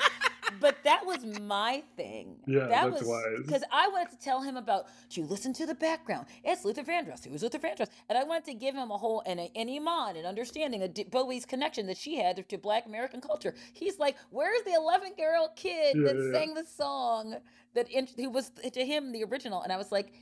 [0.60, 2.36] but that was my thing.
[2.46, 4.86] Yeah, that that's was because I wanted to tell him about.
[5.10, 6.26] Do you listen to the background?
[6.42, 7.26] It's Luther Vandross.
[7.26, 7.88] Who's Luther Vandross?
[8.08, 10.94] And I wanted to give him a whole and a, an iman and understanding of
[10.94, 13.54] D- Bowie's connection that she had to Black American culture.
[13.72, 16.32] He's like, where's the 11 year old kid Yeah, that yeah, yeah.
[16.32, 17.36] sang the song
[17.74, 19.62] that in, who was to him the original?
[19.62, 20.12] And I was like.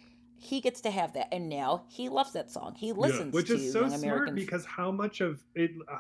[0.43, 2.75] He gets to have that, and now he loves that song.
[2.77, 5.71] He Yeah, listens which to is so Young smart American because how much of it
[5.91, 5.99] uh,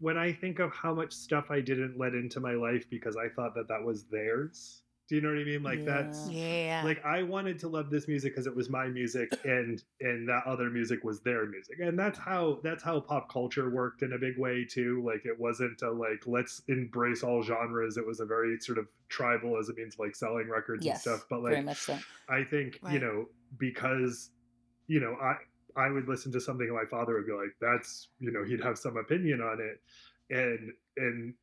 [0.00, 3.28] when i think of how much stuff i didn't let into my life because i
[3.28, 5.62] thought that that was theirs do you know what i mean?
[5.62, 6.82] Like that's Yeah.
[6.82, 10.44] like i wanted to love this music because it was my music and and that
[10.46, 11.78] other music was their music.
[11.80, 15.02] And that's how that's how pop culture worked in a big way too.
[15.04, 17.96] Like it wasn't a like let's embrace all genres.
[17.98, 21.16] It was a very sort of tribal as it means like selling records yes, and
[21.16, 21.26] stuff.
[21.28, 21.98] But very like much so.
[22.30, 23.26] I think you know
[23.58, 24.30] because
[24.86, 25.36] you know I
[25.76, 28.62] I would listen to something and my father would be like that's you know he'd
[28.62, 29.80] have some opinion on it.
[30.30, 31.34] And and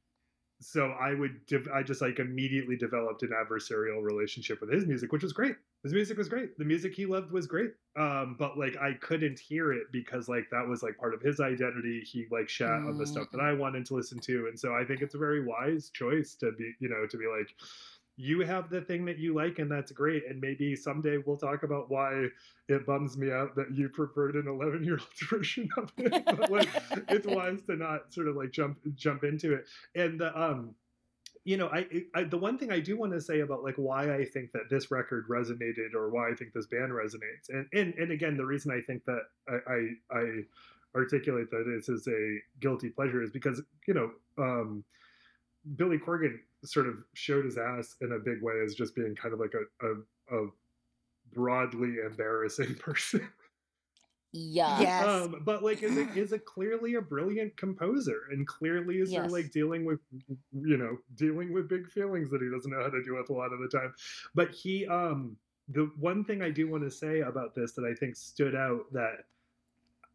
[0.60, 5.12] so I would dev- I just like immediately developed an adversarial relationship with his music
[5.12, 5.56] which was great.
[5.84, 6.58] His music was great.
[6.60, 7.72] The music he loved was great.
[8.00, 11.40] Um but like I couldn't hear it because like that was like part of his
[11.40, 12.02] identity.
[12.02, 14.48] He like shat on the stuff that I wanted to listen to.
[14.48, 17.26] And so I think it's a very wise choice to be you know to be
[17.28, 17.56] like
[18.18, 21.64] you have the thing that you like and that's great and maybe someday we'll talk
[21.64, 22.28] about why
[22.68, 26.52] it bums me out that you preferred an 11 year old version of it but
[26.52, 26.70] like
[27.10, 29.66] it's wise to not sort of like jump jump into it.
[29.96, 30.76] And the um
[31.44, 34.14] you know I, I the one thing i do want to say about like why
[34.16, 37.94] i think that this record resonated or why i think this band resonates and and,
[37.96, 40.42] and again the reason i think that i i, I
[40.96, 44.84] articulate that this is a guilty pleasure is because you know um
[45.76, 49.34] Billy Corgan sort of showed his ass in a big way as just being kind
[49.34, 50.48] of like a a, a
[51.34, 53.28] broadly embarrassing person.
[54.34, 54.80] Yeah.
[54.80, 55.08] Yes.
[55.08, 59.30] Um, but like is a, is a clearly a brilliant composer and clearly is Yes.
[59.32, 60.00] like dealing with
[60.54, 63.34] you know dealing with big feelings that he doesn't know how to deal with a
[63.34, 63.94] lot of the time.
[64.34, 65.36] But he um
[65.70, 68.92] the one thing I do want to say about this that I think stood out
[68.94, 69.26] that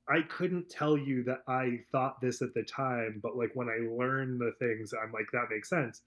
[0.09, 3.79] I couldn't tell you that I thought this at the time, but like when I
[3.91, 6.03] learned the things, I'm like, that makes sense.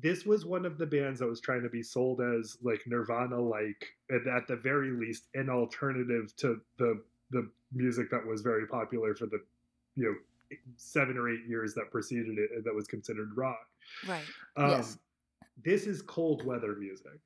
[0.00, 3.40] This was one of the bands that was trying to be sold as like Nirvana,
[3.40, 9.14] like at the very least, an alternative to the the music that was very popular
[9.14, 9.40] for the
[9.96, 13.66] you know seven or eight years that preceded it that was considered rock.
[14.06, 14.24] right.
[14.56, 14.98] Um, Yes.
[15.64, 17.20] This is cold weather music.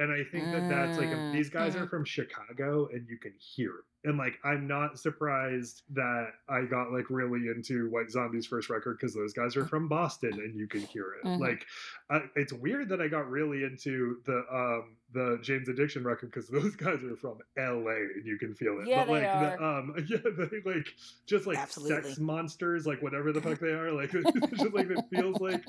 [0.00, 1.90] And I think that that's like these guys are mhm.
[1.90, 4.08] from Chicago and you can hear it.
[4.08, 8.96] And like I'm not surprised that I got like really into White Zombie's first record
[8.98, 11.26] because those guys are from Boston and you can hear it.
[11.26, 11.38] Mhm.
[11.38, 11.66] Like
[12.08, 16.48] I, it's weird that I got really into the um the Jane's Addiction record because
[16.48, 18.88] those guys are from LA and you can feel it.
[18.88, 20.86] Yeah, but they like the um yeah they like
[21.26, 22.02] just like Absolutely.
[22.08, 25.62] sex monsters like whatever the fuck they are like just like it feels like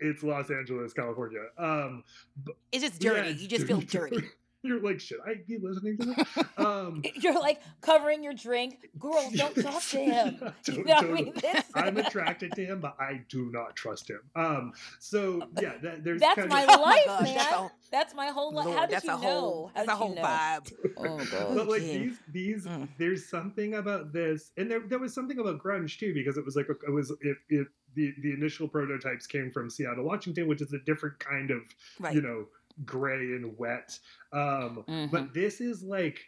[0.00, 1.40] it's Los Angeles, California.
[1.58, 2.04] Um,
[2.72, 3.28] It's just yeah, dirty.
[3.30, 4.24] it's you just feel dirty.
[4.62, 6.26] You're like, should I be listening to this?
[6.58, 8.88] Um, You're like covering your drink.
[8.98, 10.38] Girls, don't talk to him.
[10.42, 11.32] Yeah, You know I mean?
[11.76, 14.20] I'm attracted to him, but I do not trust him.
[14.34, 17.36] Um, so yeah, that, there's That's kind my of, Oh my life, gosh, man.
[17.36, 18.66] that's a- That's my whole life.
[18.74, 19.18] How did that's you a know?
[19.20, 20.22] whole How that's a did you whole know?
[20.22, 20.72] vibe.
[20.98, 21.54] Oh god.
[21.56, 21.98] but like Okay.
[21.98, 22.88] these these Mm.
[22.98, 26.56] there's something about this and there, there was something about grunge too because it was
[26.56, 30.72] like it was it, it the the initial prototypes came from seattle washington which is
[30.72, 31.62] a different kind of
[32.00, 32.14] Right.
[32.14, 32.46] you know
[32.84, 33.98] gray and wet
[34.32, 35.10] um Mhm.
[35.10, 36.18] but this is like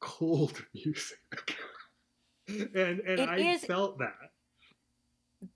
[0.00, 1.56] cold music
[2.48, 4.14] and and It i is- felt that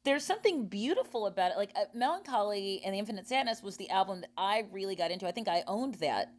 [0.04, 1.57] there's something beautiful about it.
[1.57, 5.12] Like uh, Mellon Collie and the Infinite Sadness was the album that I really got
[5.12, 5.28] into.
[5.28, 6.32] I think I owned that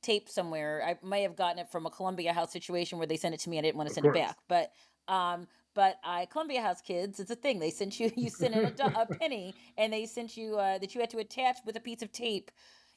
[0.00, 0.82] tape somewhere.
[0.86, 3.50] I may have gotten it from a Columbia House situation where they sent it to
[3.50, 3.58] me.
[3.58, 4.72] and I didn't want to send it back, but
[5.08, 7.58] um, but I Columbia House kids, it's a thing.
[7.58, 10.94] They sent you you sent in a, a penny, and they sent you uh, that
[10.94, 12.50] you had to attach with a piece of tape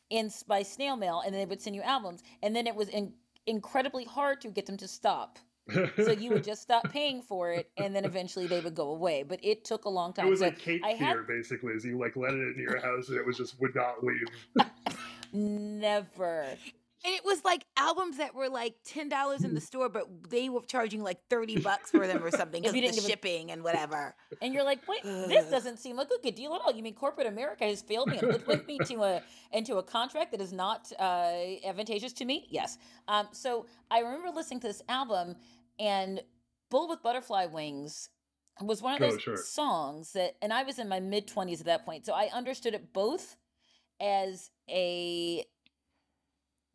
[0.10, 2.90] in by snail mail, and then they would send you albums, and then it was
[2.90, 3.14] in,
[3.46, 5.40] incredibly hard to get them to stop.
[5.98, 9.24] So you would just stop paying for it, and then eventually they would go away.
[9.24, 10.28] But it took a long time.
[10.28, 12.80] It was So like Cape I had- basically, as you like let it into your
[12.80, 14.28] house and it was just would not leave.
[15.34, 16.46] never.
[17.06, 20.50] And it was like albums that were like ten dollars in the store, but they
[20.50, 23.52] were charging like thirty bucks for them or something because of the didn't a- shipping
[23.52, 24.16] and whatever.
[24.42, 26.74] And you're like, wait, this doesn't seem like a good deal at all.
[26.74, 29.22] You mean corporate America has failed me and hoodwinked me to a
[29.52, 31.04] into a contract that is not uh,
[31.66, 32.48] advantageous to me?
[32.50, 32.78] Yes.
[33.08, 35.36] Um, so I remember listening to this album,
[35.80, 36.22] and
[36.72, 38.10] "Bull with Butterfly Wings"
[38.60, 39.38] was one of Oh, those sure.
[39.38, 42.74] songs that, and I was in my mid twenties at that point, so I understood
[42.74, 43.36] it both
[44.02, 45.46] as a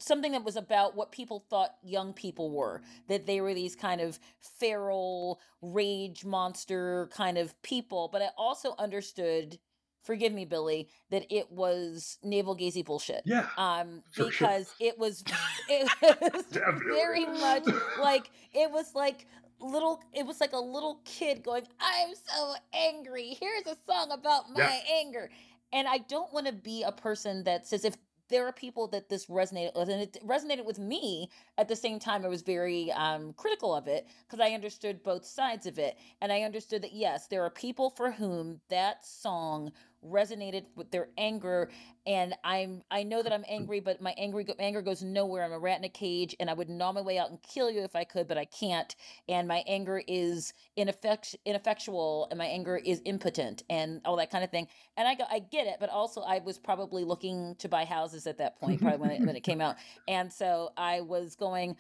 [0.02, 4.00] something that was about what people thought young people were that they were these kind
[4.00, 9.58] of feral rage monster kind of people but i also understood
[10.04, 13.46] forgive me billy that it was navel gazy bullshit Yeah.
[13.56, 14.48] um For sure.
[14.48, 15.22] because it was
[15.68, 16.44] it was
[16.84, 17.64] very much
[18.00, 19.26] like it was like
[19.60, 24.50] little it was like a little kid going i'm so angry here's a song about
[24.50, 24.94] my Yeah.
[24.96, 25.30] anger
[25.72, 27.94] and i don't want to be a person that says if
[28.32, 31.28] there are people that this resonated with and it resonated with me
[31.58, 35.24] at the same time i was very um, critical of it because i understood both
[35.24, 39.70] sides of it and i understood that yes there are people for whom that song
[40.04, 41.70] resonated with their anger
[42.06, 45.44] and i'm i know that i'm angry but my angry go- anger goes nowhere.
[45.44, 47.70] I'm a rat in a cage and i would gnaw my way out and kill
[47.70, 48.94] you if i could but i can't.
[49.28, 54.42] And my anger is ineffect- ineffectual and my anger is impotent and all that kind
[54.42, 54.66] of thing.
[54.96, 58.26] And i go i get it but also i was probably looking to buy houses
[58.26, 59.76] at that point probably when it, when it came out.
[60.08, 61.76] And so i was going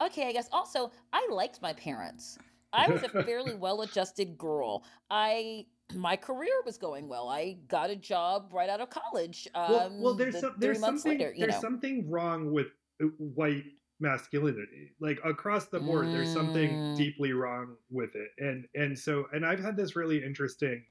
[0.00, 0.48] okay i guess.
[0.52, 2.38] Also i liked my parents.
[2.72, 4.84] I was a fairly well-adjusted girl.
[5.10, 5.64] I
[5.94, 7.28] my career was going well.
[7.28, 10.80] I got a job right out of college um, well, well, there's the some, there's
[10.80, 11.60] something later there's know.
[11.60, 12.66] something wrong with
[13.02, 13.64] uh, white
[14.00, 14.92] masculinity.
[15.00, 16.96] Like across the board there's something Mm.
[16.96, 18.28] deeply wrong with it.
[18.38, 20.84] And and so and i've had this really interesting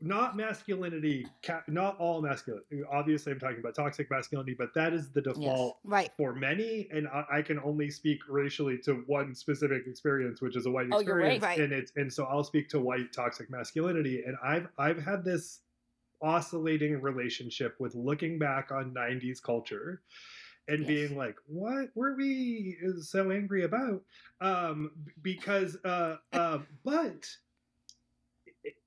[0.00, 1.26] not masculinity
[1.68, 6.10] not all masculinity obviously i'm talking about toxic masculinity but that is the default Right.
[6.16, 10.66] for many and I, I can only speak racially to one specific experience which is
[10.66, 11.40] a white Oh, you're right.
[11.40, 11.58] experience Right.
[11.60, 15.60] and it's and so i'll speak to white toxic masculinity and i've i've had this
[16.22, 20.02] oscillating relationship with looking back on 90s culture
[20.68, 20.88] and Yes.
[20.88, 24.02] being like what were we so angry about
[24.40, 24.92] um
[25.22, 27.26] because uh uh but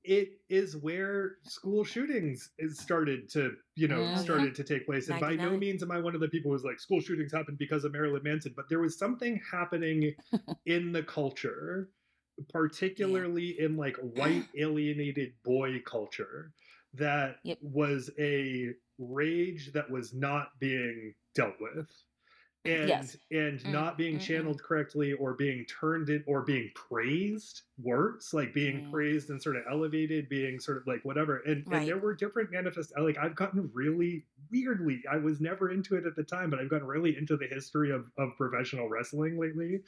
[0.03, 4.17] it is where school shootings is started to you know Mhm.
[4.17, 6.63] started to take place and by no means am i one of the people who's
[6.63, 10.13] like school shootings happened because of marilyn manson but there was something happening
[10.65, 11.89] in the culture
[12.51, 16.51] particularly in like white alienated boy culture
[16.93, 17.59] that Yep.
[17.61, 21.87] was a rage that was not being dealt with
[22.65, 23.17] and Yes.
[23.31, 24.21] and Mm, not being mm, mm.
[24.21, 28.91] channeled correctly or being turned in or being praised works like being Mm.
[28.91, 31.79] praised and sort of elevated being sort of like whatever and, Right.
[31.79, 36.05] and there were different manifest like i've gotten really weirdly i was never into it
[36.05, 39.83] at the time but i've gotten really into the history of, of professional wrestling lately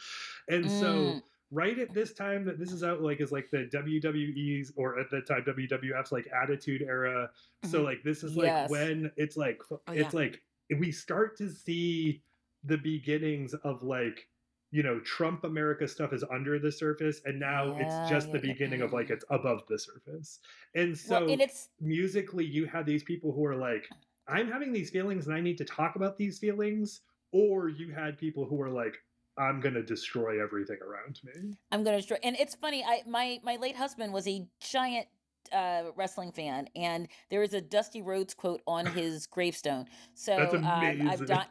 [0.50, 1.24] and so Mm.
[1.52, 5.10] right at this time that this is out like is like the WWE's or at
[5.12, 7.30] the time WWF's like attitude era.
[7.64, 7.84] So Mhm.
[7.84, 8.70] like this is like Yes.
[8.70, 10.42] when it's like Oh, it's like
[10.80, 12.24] we start to see
[12.66, 14.28] the beginnings of like
[14.72, 18.40] you know Trump America stuff is under the surface and now Yeah, it's just yeah,
[18.40, 18.54] the yeah.
[18.54, 20.40] beginning of like it's above the surface.
[20.74, 23.88] And so well and it's musically you had these people who are like
[24.28, 27.02] i'm having these feelings and i need to talk about these feelings
[27.32, 28.96] or you had people who were like
[29.38, 32.18] i'm going to destroy everything around me I'm gonna destroy.
[32.24, 32.84] And it's funny.
[32.84, 35.08] I my my late husband was a giant
[35.52, 39.86] uh, wrestling fan, and there is a Dusty Rhodes quote on his gravestone.
[40.14, 40.64] So That's um.
[40.66, 41.46] I've done.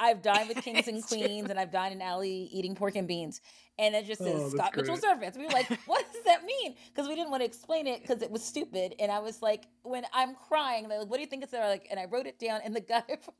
[0.00, 1.18] I've dined with kings and It's true.
[1.18, 3.40] queens, and I've dined in alley eating pork and beans,
[3.78, 5.02] and it just says Oh, that's Scott Mitchell great.
[5.02, 5.36] Surface.
[5.36, 8.22] We were like, "What does that mean?" Because we didn't want to explain it because
[8.22, 8.94] it was stupid.
[8.98, 11.68] And I was like, when I'm crying, they're like, "What do you think it's there?"
[11.68, 13.34] Like, and I wrote it down, and the guy from,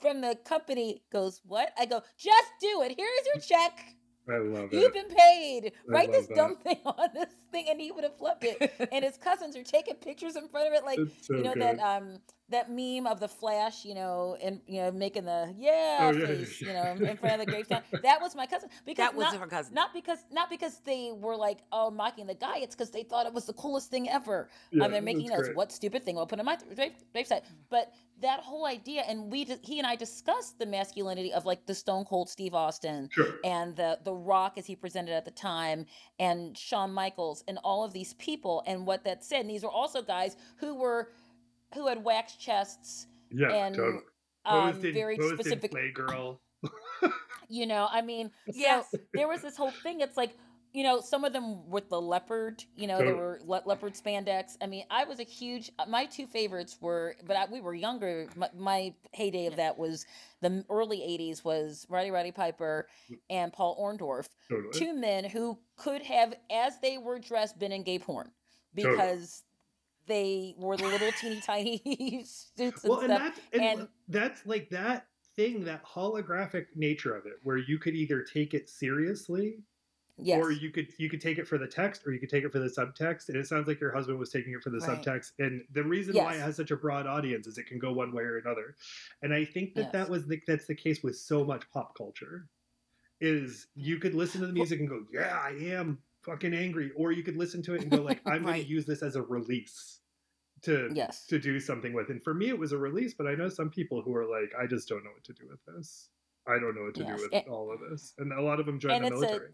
[0.00, 2.94] from the company goes, "What?" I go, "Just do it.
[2.96, 3.94] Here's your check."
[4.30, 5.72] i love You've it been paid.
[5.88, 8.70] I Write this love dumb thing on this thing, and he would have loved it.
[8.92, 11.78] and his cousins are taking pictures in front of it, like so you know good.
[11.78, 12.18] that um
[12.50, 16.26] that meme of the Flash, you know, and you know, making the yeah, Oh, yeah,
[16.26, 17.82] face, you know, in front of the gravestone.
[18.02, 18.70] That was my cousin.
[18.86, 19.74] Because That was not, her cousin.
[19.74, 22.58] not because not because they were like oh mocking the guy.
[22.58, 24.48] It's because they thought it was the coolest thing ever.
[24.72, 25.56] Yeah, um, they're making that's those great.
[25.56, 27.42] what stupid thing we'll put on my grave, gravesite.
[27.70, 31.74] But that whole idea, and we he and I discussed the masculinity of like the
[31.74, 33.34] Stone Cold Steve Austin Sure.
[33.44, 35.86] and the the Rock as he presented at the time,
[36.18, 39.42] and Shawn Michaels, and all of these people, and what that said.
[39.42, 41.10] And these were also guys who were
[41.74, 44.02] who had wax chests, Yeah, and totally.
[44.44, 45.72] um, Posed in, very posed in specific.
[45.72, 46.38] Playgirl.
[47.50, 48.90] You know, I mean, Yes.
[48.90, 50.00] so there was this whole thing.
[50.00, 50.36] It's like.
[50.74, 52.62] You know, some of them with the leopard.
[52.76, 54.58] You know, there were le- leopard spandex.
[54.60, 55.72] I mean, I was a huge.
[55.78, 58.26] uh, My two favorites were, but I, we were younger.
[58.36, 60.04] My, my heyday of that was
[60.42, 61.42] the early '80s.
[61.42, 62.86] Was Roddy Roddy Piper
[63.30, 64.68] and Paul Orndorff Totally.
[64.78, 68.30] two men who could have, as they were dressed, been in gay porn
[68.76, 68.94] Totally.
[68.94, 69.44] because
[70.08, 73.22] they were the little teeny tiny suits and well, and stuff.
[73.36, 75.06] that's and, and- that's like that
[75.36, 79.58] thing, that holographic nature of it, where you could either take it seriously
[80.16, 82.42] yes, or you could you could take it for the text or you could take
[82.42, 84.78] it for the subtext and it sounds like your husband was taking it for the
[84.78, 85.00] Right.
[85.00, 87.92] subtext and the reason why it has such a broad audience is it can go
[87.92, 88.74] one way or another
[89.22, 92.48] and i think that that was the, that's the case with so much pop culture
[93.20, 95.98] is you could listen to the music and go yeah i am
[96.28, 98.84] fucking angry or you could listen to it and go like i'm going to use
[98.84, 100.00] this as a release
[100.62, 102.10] to yes, to do something with.
[102.10, 104.50] And for me it was a release but i know some people who are like
[104.60, 106.08] i just don't know what to do with this.
[106.48, 108.14] I don't know what to Yes, do with and- all of this.
[108.18, 109.50] And a lot of them join the military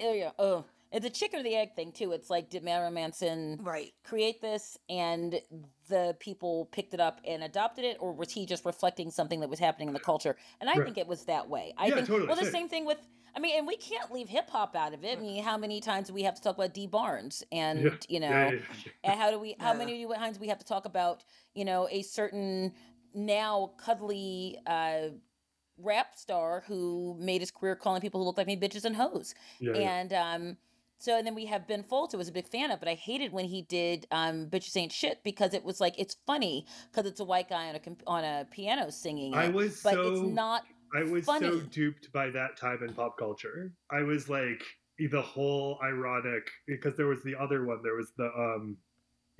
[0.00, 2.12] a oh yeah, oh, it's a chicken or the egg thing too.
[2.12, 3.92] It's like did Marilyn Manson Right.
[4.04, 5.40] create this and
[5.88, 9.48] the people picked it up and adopted it, or was he just reflecting something that
[9.50, 10.36] was happening in the culture?
[10.60, 10.84] And I Right.
[10.84, 11.72] think it was that way.
[11.78, 12.52] I Yeah, think totally, well the same.
[12.52, 12.98] same thing with
[13.34, 15.16] I mean, and we can't leave hip hop out of it.
[15.16, 17.90] I mean, how many times do we have to talk about D Barnes and Yeah,
[18.08, 18.90] you know Yeah, yeah, yeah.
[19.04, 19.78] and how do we how Yeah.
[19.78, 21.24] many times we have to talk about
[21.54, 22.74] you know a certain
[23.14, 25.08] now cuddly uh
[25.78, 29.34] rap star who made his career calling people who look like me bitches and hoes
[29.58, 29.88] Yeah, yeah.
[29.90, 30.56] and um
[31.02, 32.88] so and then we have Ben Folds, who I was a big fan of, but
[32.88, 36.64] I hated when he did um, "Bitches Ain't Shit" because it was like it's funny
[36.90, 40.12] because it's a white guy on a on a piano singing I was but so
[40.12, 40.62] it's not.
[40.94, 41.48] I was funny.
[41.48, 43.72] so duped by that time in pop culture.
[43.90, 44.62] I was like
[45.10, 47.80] the whole ironic because there was the other one.
[47.82, 48.76] There was the um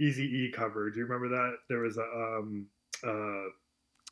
[0.00, 0.90] Eazy E cover.
[0.90, 1.58] Do you remember that?
[1.68, 2.66] There was a um
[3.04, 3.50] uh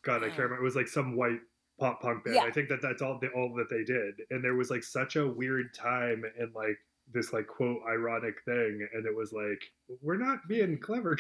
[0.03, 0.43] God, I can't Oh.
[0.45, 0.63] remember.
[0.63, 1.41] It was like some white
[1.81, 2.37] pop punk band.
[2.37, 2.43] Yeah.
[2.43, 4.21] I think that that's all the all that they did.
[4.31, 6.79] And there was like such a weird time and like
[7.13, 9.61] this like quote ironic thing and it was like
[10.03, 11.17] we're not being clever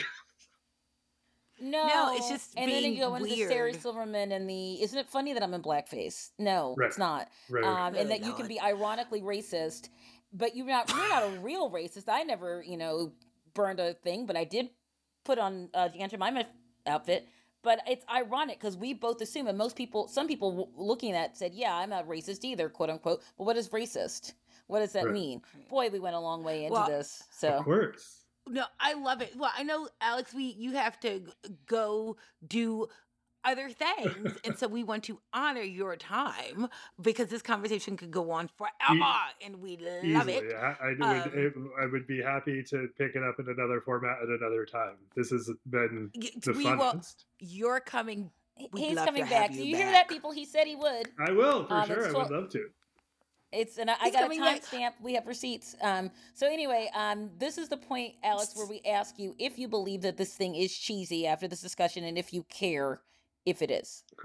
[1.62, 3.74] No, no, it's just and then you go into the Sarah.
[3.74, 4.80] Silverman and the.
[4.82, 6.30] Isn't it funny that I'm in blackface?
[6.38, 6.86] No, Right.
[6.88, 7.28] it's not.
[7.50, 9.90] right Um, Really and that you can be ironically racist,
[10.32, 10.88] but you're not.
[10.88, 12.04] You're not a real racist.
[12.08, 13.12] I never, you know,
[13.52, 14.70] burned a thing, but I did
[15.24, 16.46] put on uh, the Aunt Jemima
[16.86, 17.28] outfit.
[17.62, 21.32] But it's ironic because we both assume, and most people, some people w- looking at
[21.32, 23.20] it said, "Yeah, I'm not racist either," quote unquote.
[23.36, 24.32] But what is racist?
[24.70, 25.12] What does that Right.
[25.14, 25.42] mean?
[25.68, 27.20] Boy, we went a long way into Well, this.
[27.22, 28.16] of So course
[28.46, 29.36] No, I love it.
[29.36, 31.24] Well, I know Alex, we you have to
[31.66, 32.16] go
[32.46, 32.86] do
[33.44, 36.68] other things, and so we want to honor your time
[37.00, 39.04] because this conversation could go on forever,
[39.40, 40.34] and we love Easily.
[40.34, 40.54] it.
[40.54, 41.52] I, I would, Um, it,
[41.82, 44.96] I would be happy to pick it up in another format at another time.
[45.14, 46.72] This has been Y- the We will.
[46.94, 47.24] funnest.
[47.38, 48.30] You're coming.
[48.76, 49.50] he's coming back.
[49.52, 49.94] you Do you hear back.
[49.94, 50.32] that, people?
[50.32, 51.10] He said he would.
[51.18, 52.04] I will for Um, sure.
[52.06, 52.68] it's I would love to.
[53.52, 54.92] It's and I, I got a timestamp.
[55.02, 55.74] We have receipts.
[55.80, 56.10] Um.
[56.34, 60.02] So anyway, um, this is the point, Alex, where we ask you if you believe
[60.02, 63.00] that this thing is cheesy after this discussion, and if you care
[63.46, 64.04] if it is.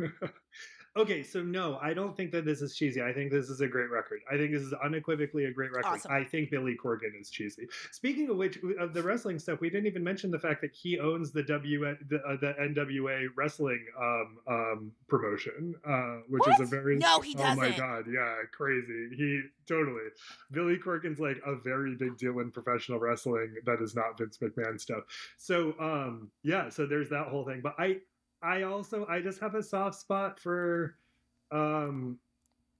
[0.97, 3.01] okay, so no, I don't think that this is cheesy.
[3.01, 4.21] I think this is a great record.
[4.31, 5.87] I think this is unequivocally a great record.
[5.87, 6.11] Awesome.
[6.11, 7.67] I think Billy Corgan is cheesy.
[7.91, 10.99] Speaking of which, of the wrestling stuff, we didn't even mention the fact that he
[10.99, 16.65] owns the W the, uh, the NWA wrestling um, um, promotion, uh, which is a
[16.65, 19.09] very No, he does Oh my god, yeah, crazy.
[19.15, 20.01] He totally
[20.51, 24.79] Billy Corgan's like a very big deal in professional wrestling that is not Vince McMahon
[24.79, 25.03] stuff.
[25.37, 27.61] So um yeah, so there's that whole thing.
[27.61, 27.97] But I
[28.45, 30.95] I also I just have a soft spot for
[31.51, 32.19] um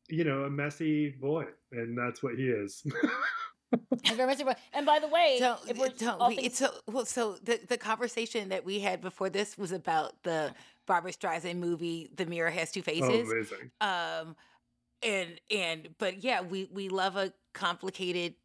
[0.07, 2.83] you know, a messy boy, and that's what he is.
[4.03, 4.55] Thank very much, everyone.
[4.71, 7.05] And by the way, So, if we're don't we, things- it's so well.
[7.05, 10.53] So the the conversation that we had before this was about the
[10.85, 13.71] Barbra Streisand movie, "The Mirror Has Two Faces." amazing.
[13.81, 14.35] um
[15.01, 18.35] and and but yeah we we love a complicated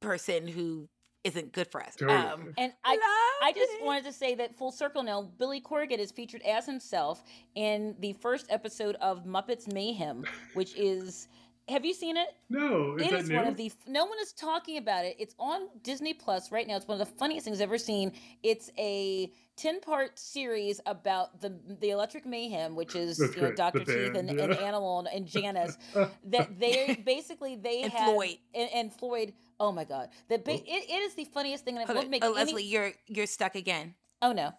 [0.00, 0.88] person who
[1.24, 2.98] isn't good for us um and I,
[3.42, 3.84] I just it.
[3.84, 7.22] wanted to say that full circle now, Billy Corgan is featured as himself
[7.54, 11.28] in the first episode of Muppets Mayhem, which is
[11.68, 12.28] Have you seen it?
[12.48, 13.36] No, is it that is new?
[13.36, 13.70] one of the.
[13.86, 15.16] No one is talking about it.
[15.18, 16.76] It's on Disney Plus right now.
[16.76, 18.12] It's one of the funniest things I've ever seen.
[18.42, 23.52] It's a ten part series about the the Electric Mayhem, which is you know.
[23.52, 24.44] Doctor Teeth and, yeah.
[24.44, 25.76] and Animal and, and Janice.
[26.24, 28.38] that they basically they And have Floyd.
[28.54, 29.32] and, and Floyd.
[29.60, 30.08] Oh my God!
[30.28, 32.10] That ba- it, it is the funniest thing, and it on.
[32.10, 32.44] make Oh, any.
[32.44, 33.94] Leslie, you're you're stuck again.
[34.22, 34.52] Oh no!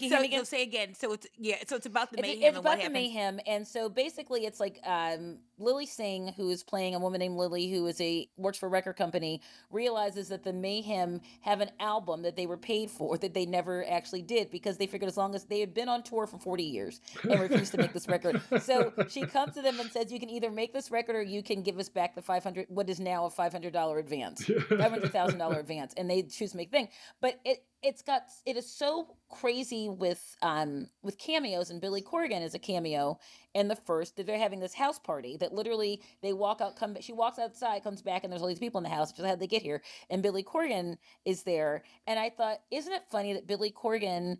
[0.00, 0.44] You so again?
[0.44, 0.94] say again.
[0.94, 1.56] So it's yeah.
[1.66, 2.92] So it's about the mayhem it's about the happens.
[2.92, 7.36] mayhem, and so basically, it's like um, Lilly Singh, who is playing a woman named
[7.36, 11.70] Lily, who is a works for a record company, realizes that the Mayhem have an
[11.80, 15.16] album that they were paid for that they never actually did because they figured as
[15.16, 18.08] long as they had been on tour for forty years and refused to make this
[18.08, 21.22] record, so she comes to them and says, "You can either make this record or
[21.22, 23.98] you can give us back the five hundred, what is now a five hundred dollar
[23.98, 26.88] advance." five hundred thousand dollar advance, and they choose to make thing.
[27.20, 32.42] But it it's got it is so crazy with um with cameos, and Billy Corgan
[32.42, 33.18] is a cameo
[33.54, 36.96] in the first that they're having this house party that literally they walk out, come
[37.00, 39.12] she walks outside, comes back, and there's all these people in the house.
[39.12, 43.02] Just how they get here, and Billy Corgan is there, and I thought, isn't it
[43.10, 44.38] funny that Billy Corgan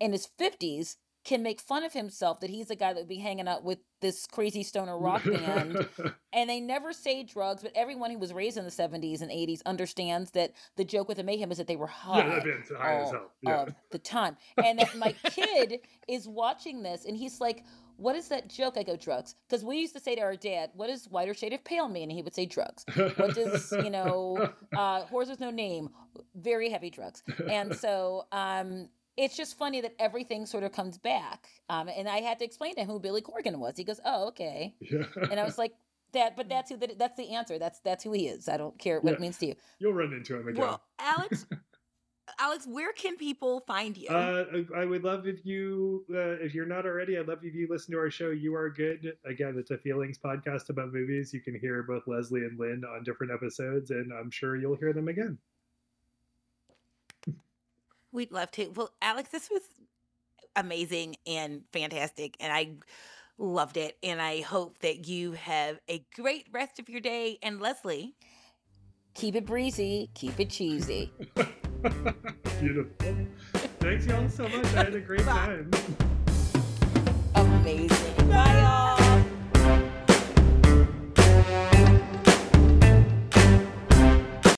[0.00, 0.96] in his fifties
[1.30, 3.78] can make fun of himself that he's the guy that would be hanging out with
[4.00, 5.88] this crazy stoner rock band
[6.32, 9.60] and they never say drugs, but everyone who was raised in the 70s and 80s
[9.64, 13.06] understands that the joke with the mayhem is that they were high yeah, high as
[13.06, 13.30] all hell.
[13.42, 13.62] Yeah.
[13.62, 14.36] of the time.
[14.56, 15.78] And that my kid
[16.08, 17.62] is watching this and he's like,
[17.96, 18.74] What is that joke?
[18.76, 19.36] I go, drugs.
[19.48, 22.10] Because we used to say to our dad, What does whiter shade of pale mean?
[22.10, 22.84] And he would say drugs.
[23.16, 25.90] What does, you know, uh, horse with no name,
[26.34, 27.22] very heavy drugs.
[27.48, 28.88] And so um,
[29.22, 31.46] it's just funny that everything sort of comes back.
[31.68, 33.76] Um, and I had to explain to him who Billy Corgan was.
[33.76, 34.74] He goes, Oh, okay.
[34.80, 35.04] yeah.
[35.30, 35.72] And I was like,
[36.12, 37.58] that, but that's who that, that's the answer.
[37.58, 38.48] That's that's who he is.
[38.48, 39.16] I don't care what Yeah.
[39.16, 39.54] it means to you.
[39.78, 40.60] You'll run into him again.
[40.60, 41.46] Well, Alex,
[42.40, 44.08] Alex, where can people find you?
[44.08, 44.44] Uh,
[44.74, 47.68] I I would love if you, uh, if you're not already, I'd love if you
[47.70, 48.30] listen to our show.
[48.30, 49.16] You are good.
[49.24, 51.32] Again, it's a feelings podcast about movies.
[51.32, 54.92] You can hear both Leslie and Lynn on different episodes, and I'm sure you'll hear
[54.92, 55.38] them again.
[58.12, 58.68] We'd love to.
[58.68, 59.62] Well, Alex, this was
[60.56, 62.72] amazing and fantastic, and I
[63.38, 63.96] loved it.
[64.02, 67.38] And I hope that you have a great rest of your day.
[67.42, 68.14] And Leslie,
[69.14, 71.12] Keep it breezy, keep it cheesy.
[72.60, 72.94] Beautiful.
[73.80, 74.64] Thanks, y'all, so much.
[74.66, 75.46] I had a great Bye.
[75.46, 75.70] time.
[77.34, 78.28] Amazing.
[78.28, 78.99] Bye, y'all.